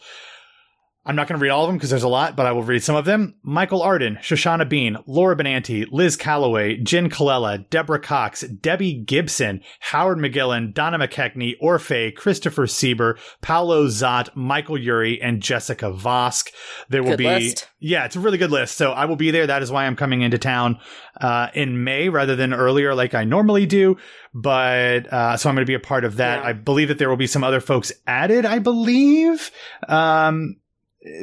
I'm 1.07 1.15
not 1.15 1.27
going 1.27 1.37
to 1.37 1.43
read 1.43 1.51
all 1.51 1.63
of 1.63 1.69
them 1.69 1.77
because 1.77 1.91
there's 1.91 2.01
a 2.01 2.07
lot, 2.07 2.35
but 2.35 2.47
I 2.47 2.51
will 2.51 2.63
read 2.63 2.83
some 2.83 2.95
of 2.95 3.05
them. 3.05 3.35
Michael 3.43 3.83
Arden, 3.83 4.17
Shoshana 4.21 4.67
Bean, 4.67 4.97
Laura 5.05 5.35
Benanti, 5.35 5.85
Liz 5.91 6.15
Callaway, 6.15 6.77
Jenn 6.77 7.11
Colella, 7.11 7.69
Deborah 7.69 7.99
Cox, 7.99 8.41
Debbie 8.41 8.95
Gibson, 8.95 9.61
Howard 9.81 10.17
McGillin, 10.17 10.73
Donna 10.73 10.97
McKechnie, 10.97 11.53
Orfeh, 11.61 12.15
Christopher 12.15 12.65
Sieber, 12.65 13.19
Paulo 13.43 13.85
Szot, 13.87 14.35
Michael 14.35 14.79
Urie, 14.79 15.21
and 15.21 15.43
Jessica 15.43 15.91
Vosk. 15.91 16.51
There 16.89 17.03
will 17.03 17.11
Good 17.11 17.17
be, 17.19 17.25
list. 17.25 17.69
yeah, 17.79 18.05
it's 18.05 18.15
a 18.15 18.19
really 18.19 18.39
good 18.39 18.51
list. 18.51 18.75
So 18.75 18.91
I 18.91 19.05
will 19.05 19.15
be 19.15 19.29
there. 19.29 19.45
That 19.45 19.61
is 19.61 19.71
why 19.71 19.85
I'm 19.85 19.95
coming 19.95 20.23
into 20.23 20.39
town 20.39 20.79
uh, 21.21 21.49
in 21.53 21.83
May 21.83 22.09
rather 22.09 22.35
than 22.35 22.51
earlier 22.51 22.95
like 22.95 23.13
I 23.13 23.25
normally 23.25 23.67
do. 23.67 23.97
But 24.33 25.13
uh, 25.13 25.37
so 25.37 25.49
I'm 25.49 25.55
going 25.55 25.65
to 25.65 25.69
be 25.69 25.75
a 25.75 25.79
part 25.79 26.03
of 26.03 26.17
that. 26.17 26.41
Yeah. 26.41 26.49
I 26.49 26.53
believe 26.53 26.87
that 26.87 26.97
there 26.97 27.09
will 27.09 27.15
be 27.15 27.27
some 27.27 27.43
other 27.43 27.61
folks 27.61 27.91
added, 28.07 28.45
I 28.45 28.57
believe. 28.57 29.51
Um, 29.87 30.57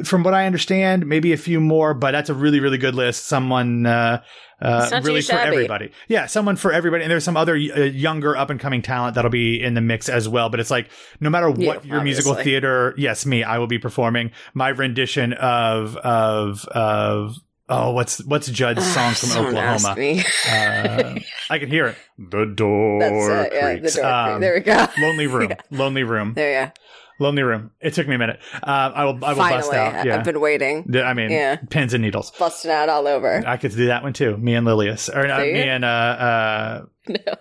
from 0.05 0.23
what 0.23 0.35
I 0.35 0.47
understand, 0.47 1.07
maybe 1.07 1.33
a 1.33 1.37
few 1.37 1.61
more, 1.61 1.95
but 1.95 2.13
that's 2.13 2.31
a 2.31 2.35
really, 2.35 2.61
really 2.61 2.79
good 2.79 2.95
list. 2.95 3.27
Someone, 3.27 3.85
uh, 3.87 4.23
uh, 4.61 4.81
It's 4.83 4.93
not 4.93 5.03
too 5.03 5.09
really 5.09 5.23
for 5.23 5.33
everybody. 5.35 5.91
Yeah, 6.07 6.27
someone 6.27 6.55
for 6.57 6.73
everybody. 6.73 7.03
And 7.03 7.11
there's 7.11 7.25
some 7.25 7.37
other 7.37 7.55
uh, 7.55 7.81
younger 7.81 8.37
up 8.37 8.49
and 8.51 8.61
coming 8.61 8.81
talent 8.83 9.17
that'll 9.17 9.31
be 9.31 9.61
in 9.61 9.75
the 9.75 9.81
mix 9.81 10.09
as 10.09 10.29
well. 10.29 10.51
But 10.51 10.61
it's 10.61 10.71
like, 10.71 10.89
no 11.21 11.31
matter 11.31 11.51
what 11.51 11.85
Yeah, 11.85 11.95
your 11.95 12.03
musical 12.05 12.35
theater, 12.35 12.95
yes, 12.97 13.27
me, 13.27 13.43
I 13.43 13.59
will 13.59 13.67
be 13.67 13.79
performing 13.79 14.31
my 14.55 14.69
rendition 14.69 15.33
of, 15.33 15.97
of, 15.97 16.65
of, 16.67 17.35
oh, 17.69 17.91
what's 17.93 18.23
what's 18.25 18.47
Judd's 18.49 18.87
song 18.87 19.15
from 19.15 19.31
Don't 19.31 19.57
ask 19.57 19.85
Oklahoma? 19.85 20.01
me. 20.01 20.25
Uh, 20.49 21.19
I 21.51 21.59
can 21.59 21.69
hear 21.69 21.87
it. 21.87 21.97
The 22.19 22.45
door 22.45 23.01
That's 23.01 23.47
it. 23.49 23.53
Yeah, 23.55 23.77
the 23.77 23.91
door. 23.91 24.05
Um, 24.35 24.41
there 24.41 24.55
we 24.55 24.61
go. 24.61 24.87
lonely 25.01 25.27
room. 25.39 25.53
Lonely 25.73 26.03
room. 26.05 26.35
There 26.35 26.61
you 26.61 26.67
go. 26.69 26.73
Lonely 27.19 27.43
room. 27.43 27.71
It 27.81 27.95
took 27.95 28.09
me 28.09 28.15
a 28.15 28.19
minute. 28.19 28.41
Uh, 28.55 28.91
I 28.95 29.05
will. 29.05 29.25
I 29.25 29.29
will 29.31 29.37
Finally, 29.37 29.59
bust 29.63 29.73
out. 29.75 30.07
Yeah. 30.07 30.17
I've 30.17 30.25
been 30.25 30.41
waiting, 30.41 30.85
I 30.97 31.15
mean, 31.15 31.31
Yeah. 31.31 31.57
pins 31.71 31.95
and 31.95 32.03
needles. 32.03 32.33
busting 32.39 32.71
out 32.71 32.89
all 32.89 33.07
over. 33.07 33.43
I 33.47 33.57
could 33.57 33.73
do 33.73 33.87
that 33.87 34.03
one 34.03 34.13
too. 34.13 34.37
Me 34.39 34.55
and 34.55 34.67
Lilius, 34.67 35.09
or 35.15 35.27
not 35.27 35.41
me 35.43 35.61
and 35.63 35.85
uh, 35.85 35.89
uh, 35.89 36.85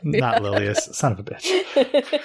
not 0.04 0.42
Lilius. 0.44 0.94
Son 0.94 1.14
of 1.14 1.20
a 1.20 1.24
bitch. 1.24 2.22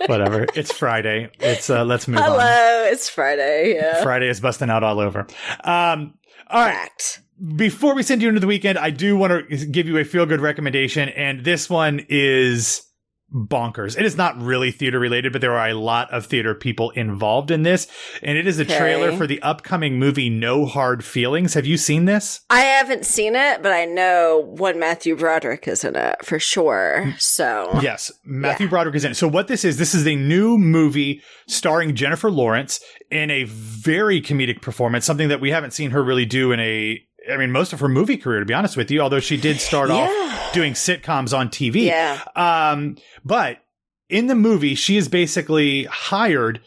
Whatever. 0.06 0.46
It's 0.54 0.72
Friday. 0.72 1.30
It's 1.40 1.68
uh, 1.70 1.84
let's 1.84 2.08
move 2.08 2.18
on. 2.18 2.24
Hello, 2.24 2.84
it's 2.90 3.08
Friday. 3.08 3.74
Yeah. 3.74 4.02
Friday 4.02 4.28
is 4.28 4.40
busting 4.40 4.70
out 4.70 4.82
all 4.82 5.00
over. 5.00 5.26
Um, 5.64 6.14
all 6.48 6.64
right. 6.64 6.72
Fact. 6.74 7.20
Before 7.56 7.94
we 7.94 8.02
send 8.02 8.22
you 8.22 8.28
into 8.28 8.40
the 8.40 8.46
weekend, 8.46 8.78
I 8.78 8.88
do 8.88 9.14
want 9.16 9.50
to 9.50 9.66
give 9.66 9.86
you 9.86 9.98
a 9.98 10.04
feel 10.04 10.24
good 10.24 10.40
recommendation, 10.40 11.10
and 11.10 11.44
this 11.44 11.68
one 11.68 12.06
is 12.08 12.82
bonkers. 13.32 13.98
It 13.98 14.04
is 14.04 14.16
not 14.16 14.40
really 14.40 14.70
theater 14.70 14.98
related, 14.98 15.32
but 15.32 15.40
there 15.40 15.56
are 15.56 15.68
a 15.68 15.74
lot 15.74 16.10
of 16.12 16.26
theater 16.26 16.54
people 16.54 16.90
involved 16.90 17.50
in 17.50 17.62
this, 17.64 17.86
and 18.22 18.38
it 18.38 18.46
is 18.46 18.58
a 18.58 18.62
Okay. 18.62 18.78
trailer 18.78 19.12
for 19.12 19.26
the 19.26 19.42
upcoming 19.42 19.98
movie 19.98 20.30
No 20.30 20.64
Hard 20.64 21.04
Feelings. 21.04 21.54
Have 21.54 21.66
you 21.66 21.76
seen 21.76 22.04
this? 22.04 22.40
I 22.50 22.60
haven't 22.60 23.04
seen 23.04 23.34
it, 23.34 23.62
but 23.62 23.72
I 23.72 23.84
know 23.84 24.44
one 24.56 24.78
Matthew 24.78 25.16
Broderick 25.16 25.66
is 25.66 25.84
in 25.84 25.96
it 25.96 26.24
for 26.24 26.38
sure. 26.38 27.14
So 27.18 27.78
Yes, 27.82 28.12
Matthew 28.24 28.68
Broderick 28.68 28.94
is 28.96 29.04
in 29.04 29.12
it. 29.12 29.16
So 29.16 29.28
what 29.28 29.48
this 29.48 29.64
is, 29.64 29.76
this 29.76 29.94
is 29.94 30.06
a 30.06 30.14
new 30.14 30.56
movie 30.56 31.22
starring 31.46 31.94
Jennifer 31.94 32.30
Lawrence 32.30 32.80
in 33.10 33.30
a 33.30 33.44
very 33.44 34.20
comedic 34.20 34.62
performance, 34.62 35.04
something 35.04 35.28
that 35.28 35.40
we 35.40 35.50
haven't 35.50 35.72
seen 35.72 35.90
her 35.90 36.02
really 36.02 36.26
do 36.26 36.52
in 36.52 36.60
a 36.60 37.02
I 37.30 37.36
mean 37.36 37.50
most 37.52 37.72
of 37.72 37.80
her 37.80 37.88
movie 37.88 38.16
career 38.16 38.40
to 38.40 38.46
be 38.46 38.54
honest 38.54 38.76
with 38.76 38.90
you, 38.90 39.00
although 39.00 39.20
she 39.20 39.36
did 39.36 39.60
start 39.60 39.88
Yeah. 39.90 39.94
off 40.08 40.52
doing 40.52 40.72
sitcoms 40.74 41.36
on 41.36 41.48
TV. 41.48 41.86
yeah, 41.86 42.22
Um 42.36 42.96
but 43.24 43.58
in 44.08 44.26
the 44.28 44.34
movie 44.34 44.74
she 44.74 44.96
is 44.96 45.08
basically 45.08 45.84
hired 45.84 46.60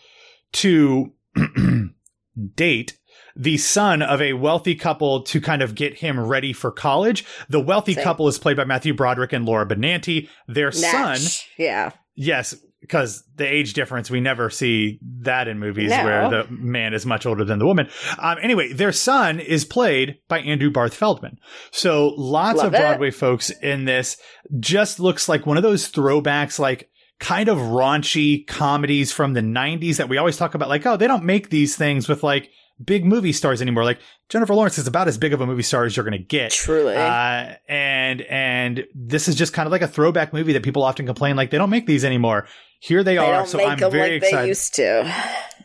to 0.54 1.14
date 2.56 2.98
the 3.36 3.58
son 3.58 4.02
of 4.02 4.22
a 4.22 4.34
wealthy 4.34 4.76
couple 4.76 5.22
to 5.24 5.40
kind 5.40 5.62
of 5.62 5.74
get 5.76 6.00
him 6.00 6.20
ready 6.20 6.52
for 6.52 6.72
college. 6.72 7.26
The 7.48 7.60
wealthy 7.62 7.94
Same. 7.94 8.04
couple 8.04 8.28
is 8.28 8.38
played 8.38 8.58
by 8.58 8.66
Matthew 8.66 8.94
Broderick 8.94 9.32
and 9.32 9.46
Laura 9.46 9.66
Benanti. 9.66 10.28
Their 10.48 10.72
son 10.74 11.18
Yeah, 11.58 11.92
Yes, 12.16 12.54
because 12.82 13.24
the 13.36 13.46
age 13.46 13.74
difference, 13.74 14.10
we 14.10 14.22
never 14.22 14.50
see 14.50 15.00
that 15.22 15.48
in 15.48 15.60
movies 15.60 15.90
No. 15.90 16.04
where 16.04 16.30
the 16.30 16.48
man 16.50 16.94
is 16.94 17.06
much 17.06 17.26
older 17.26 17.44
than 17.44 17.60
the 17.60 17.66
woman. 17.66 17.90
Um, 18.18 18.38
anyway, 18.42 18.72
their 18.74 18.92
son 18.94 19.40
is 19.40 19.66
played 19.66 20.18
by 20.28 20.40
Andrew 20.40 20.72
Barth 20.72 20.94
Feldman. 20.94 21.38
So 21.72 22.14
lots 22.18 22.58
Love 22.58 22.68
of 22.68 22.74
it. 22.76 22.80
Broadway 22.80 23.12
folks 23.12 23.50
in 23.50 23.86
this 23.86 24.18
just 24.60 25.00
looks 25.00 25.28
like 25.28 25.46
one 25.46 25.58
of 25.58 25.64
those 25.64 25.92
throwbacks, 25.92 26.58
like 26.58 26.90
kind 27.20 27.50
of 27.50 27.58
raunchy 27.58 28.48
comedies 28.48 29.12
from 29.12 29.34
the 29.34 29.42
90s 29.42 29.98
that 29.98 30.08
we 30.08 30.18
always 30.18 30.38
talk 30.38 30.56
about. 30.56 30.70
Like, 30.70 30.86
oh, 30.86 30.96
they 30.96 31.08
don't 31.08 31.26
make 31.26 31.50
these 31.50 31.76
things 31.76 32.08
with 32.08 32.24
like 32.24 32.50
big 32.82 33.04
movie 33.06 33.34
stars 33.34 33.62
anymore. 33.62 33.84
Like 33.84 34.00
Jennifer 34.30 34.54
Lawrence 34.56 34.78
is 34.78 34.88
about 34.88 35.10
as 35.10 35.18
big 35.18 35.34
of 35.34 35.42
a 35.42 35.46
movie 35.46 35.64
star 35.64 35.84
as 35.84 35.98
you're 35.98 36.06
going 36.06 36.18
to 36.18 36.24
get. 36.26 36.52
truly. 36.52 36.96
Uh, 36.96 37.56
and 37.68 38.22
and 38.22 38.86
this 38.96 39.28
is 39.28 39.36
just 39.36 39.52
kind 39.52 39.68
of 39.68 39.72
like 39.72 39.82
a 39.82 39.88
throwback 39.88 40.32
movie 40.32 40.54
that 40.54 40.64
people 40.64 40.82
often 40.84 41.06
complain 41.06 41.36
like 41.36 41.50
they 41.52 41.58
don't 41.58 41.70
make 41.70 41.86
these 41.88 42.06
anymore. 42.06 42.48
Here 42.80 43.04
they, 43.04 43.16
they 43.16 43.18
are. 43.18 43.46
So 43.46 43.64
I'm 43.64 43.78
very 43.78 43.92
like 43.92 44.22
they 44.22 44.28
excited. 44.28 44.48
used 44.48 44.76
to. 44.76 45.14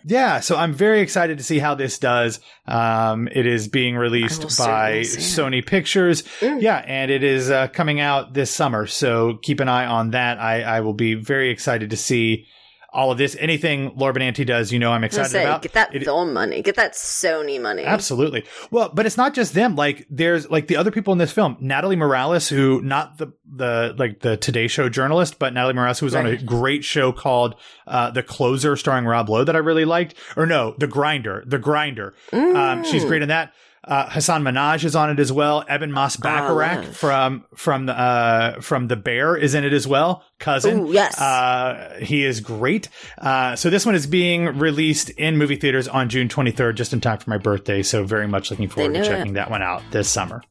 yeah, 0.04 0.40
so 0.40 0.56
I'm 0.56 0.74
very 0.74 1.00
excited 1.00 1.38
to 1.38 1.44
see 1.44 1.58
how 1.60 1.74
this 1.74 1.98
does. 1.98 2.40
Um, 2.66 3.28
it 3.30 3.46
is 3.46 3.68
being 3.68 3.96
released 3.96 4.42
by. 4.58 5.00
Sony 5.00 5.64
Pictures. 5.64 6.24
Mm. 6.40 6.60
Yeah, 6.60 6.78
and 6.78 7.10
it 7.10 7.22
is 7.22 7.50
uh, 7.50 7.68
coming 7.68 8.00
out 8.00 8.34
this 8.34 8.50
summer. 8.50 8.86
So 8.86 9.38
keep 9.42 9.60
an 9.60 9.68
eye 9.68 9.86
on 9.86 10.10
that. 10.10 10.38
I, 10.38 10.62
I 10.62 10.80
will 10.80 10.94
be 10.94 11.14
very 11.14 11.50
excited 11.50 11.90
to 11.90 11.96
see 11.96 12.46
all 12.94 13.10
of 13.10 13.18
this. 13.18 13.36
Anything 13.40 13.92
Laura 13.96 14.14
Benanti 14.14 14.46
does, 14.46 14.72
you 14.72 14.78
know, 14.78 14.92
I'm 14.92 15.02
excited 15.04 15.30
say, 15.30 15.42
about. 15.42 15.62
get 15.62 15.72
that 15.72 15.94
It- 15.94 16.04
film 16.04 16.32
money, 16.32 16.62
get 16.62 16.76
that 16.76 16.92
Sony 16.94 17.60
money. 17.60 17.82
Absolutely. 17.84 18.44
Well, 18.70 18.88
but 18.94 19.04
it's 19.04 19.16
not 19.16 19.34
just 19.34 19.52
them. 19.52 19.74
Like 19.76 20.06
there's 20.08 20.48
like 20.48 20.68
the 20.68 20.76
other 20.76 20.90
people 20.92 21.12
in 21.12 21.18
this 21.18 21.32
film, 21.32 21.56
Natalie 21.60 21.96
Morales, 21.96 22.48
who 22.48 22.80
not 22.82 23.18
the 23.18 23.32
the 23.56 23.94
like 23.98 24.20
the 24.20 24.36
Today 24.36 24.68
Show 24.68 24.88
journalist, 24.88 25.38
but 25.38 25.52
Natalie 25.52 25.74
Morales, 25.74 25.98
who 25.98 26.06
was 26.06 26.14
on 26.14 26.24
a 26.26 26.36
great 26.36 26.84
show 26.84 27.12
called 27.12 27.56
uh, 27.86 28.10
The 28.10 28.22
Closer, 28.22 28.76
starring 28.76 29.04
Rob 29.04 29.28
Lowe, 29.28 29.44
that 29.44 29.54
I 29.56 29.58
really 29.58 29.84
liked. 29.84 30.14
Or 30.36 30.46
no, 30.46 30.74
The 30.78 30.86
Grinder, 30.86 31.42
The 31.46 31.58
Grinder. 31.58 32.14
Um, 32.32 32.84
she's 32.84 33.04
Mm. 33.04 33.08
great 33.08 33.22
in 33.22 33.28
that. 33.28 33.52
Uh, 33.86 34.08
Hasan 34.08 34.42
Minhaj 34.42 34.84
is 34.84 34.96
on 34.96 35.10
it 35.10 35.18
as 35.20 35.30
well. 35.30 35.64
Ebon 35.70 35.92
Moss 35.92 36.16
Bachrach 36.16 36.84
love. 36.84 36.96
from 36.96 37.44
from 37.54 37.86
the 37.86 37.92
uh, 37.98 38.60
from 38.60 38.88
the 38.88 38.96
Bear 38.96 39.36
is 39.36 39.54
in 39.54 39.64
it 39.64 39.72
as 39.72 39.86
well. 39.86 40.24
Cousin, 40.38 40.80
Ooh, 40.80 40.92
yes. 40.92 41.20
uh, 41.20 41.98
he 42.00 42.24
is 42.24 42.40
great. 42.40 42.88
Uh, 43.18 43.56
so 43.56 43.70
this 43.70 43.84
one 43.84 43.94
is 43.94 44.06
being 44.06 44.58
released 44.58 45.10
in 45.10 45.36
movie 45.36 45.56
theaters 45.56 45.86
on 45.88 46.08
June 46.08 46.28
23rd, 46.28 46.74
just 46.74 46.92
in 46.92 47.00
time 47.00 47.18
for 47.18 47.30
my 47.30 47.38
birthday. 47.38 47.82
So 47.82 48.04
very 48.04 48.26
much 48.26 48.50
looking 48.50 48.68
forward 48.68 48.94
to 48.94 49.04
checking 49.04 49.34
that 49.34 49.50
one 49.50 49.62
out 49.62 49.82
this 49.90 50.08
summer. 50.08 50.42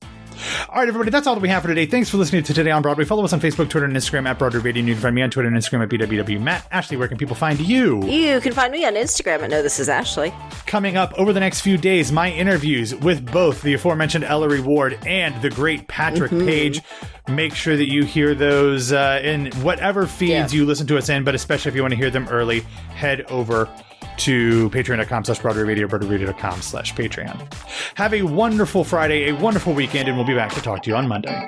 All 0.69 0.75
right, 0.79 0.87
everybody, 0.87 1.09
that's 1.11 1.27
all 1.27 1.35
that 1.35 1.41
we 1.41 1.49
have 1.49 1.61
for 1.61 1.67
today. 1.69 1.85
Thanks 1.85 2.09
for 2.09 2.17
listening 2.17 2.43
to 2.43 2.53
Today 2.53 2.71
on 2.71 2.81
Broadway. 2.81 3.05
Follow 3.05 3.23
us 3.23 3.33
on 3.33 3.39
Facebook, 3.39 3.69
Twitter, 3.69 3.85
and 3.85 3.95
Instagram 3.95 4.27
at 4.27 4.37
Broadway 4.39 4.59
Radio. 4.59 4.83
You 4.83 4.93
can 4.93 5.01
find 5.01 5.15
me 5.15 5.21
on 5.21 5.29
Twitter 5.29 5.47
and 5.47 5.55
Instagram 5.57 5.83
at 5.83 5.89
BWW 5.89 6.41
Matt. 6.41 6.67
Ashley, 6.71 6.97
where 6.97 7.07
can 7.07 7.17
people 7.17 7.35
find 7.35 7.59
you? 7.59 8.03
You 8.05 8.39
can 8.41 8.51
find 8.53 8.71
me 8.71 8.85
on 8.85 8.93
Instagram 8.95 9.41
at 9.43 9.49
No 9.49 9.61
This 9.61 9.79
Is 9.79 9.89
Ashley. 9.89 10.33
Coming 10.65 10.97
up 10.97 11.13
over 11.19 11.33
the 11.33 11.39
next 11.39 11.61
few 11.61 11.77
days, 11.77 12.11
my 12.11 12.31
interviews 12.31 12.93
with 12.95 13.31
both 13.31 13.61
the 13.61 13.73
aforementioned 13.73 14.23
Ellery 14.23 14.61
Ward 14.61 14.97
and 15.05 15.39
the 15.41 15.49
great 15.49 15.87
Patrick 15.87 16.31
Page. 16.31 16.81
Make 17.27 17.55
sure 17.55 17.77
that 17.77 17.89
you 17.89 18.03
hear 18.03 18.35
those 18.35 18.91
uh, 18.91 19.21
in 19.23 19.51
whatever 19.61 20.05
feeds 20.07 20.53
Yeah. 20.53 20.59
you 20.59 20.65
listen 20.65 20.87
to 20.87 20.97
us 20.97 21.07
in, 21.09 21.23
but 21.23 21.35
especially 21.35 21.69
if 21.69 21.75
you 21.75 21.81
want 21.81 21.93
to 21.93 21.97
hear 21.97 22.09
them 22.09 22.27
early, 22.29 22.61
head 22.95 23.21
over 23.29 23.69
to 24.17 24.69
patreon.com 24.69 25.25
slash 25.25 25.39
broadwayradio, 25.39 25.87
broadwayradio.com 25.87 26.61
slash 26.61 26.93
patreon. 26.93 27.53
Have 27.95 28.13
a 28.13 28.21
wonderful 28.23 28.83
Friday, 28.83 29.29
a 29.29 29.35
wonderful 29.35 29.73
weekend, 29.73 30.07
and 30.07 30.17
we'll 30.17 30.27
be 30.27 30.35
back 30.35 30.53
to 30.53 30.61
talk 30.61 30.83
to 30.83 30.89
you 30.89 30.95
on 30.95 31.07
Monday. 31.07 31.47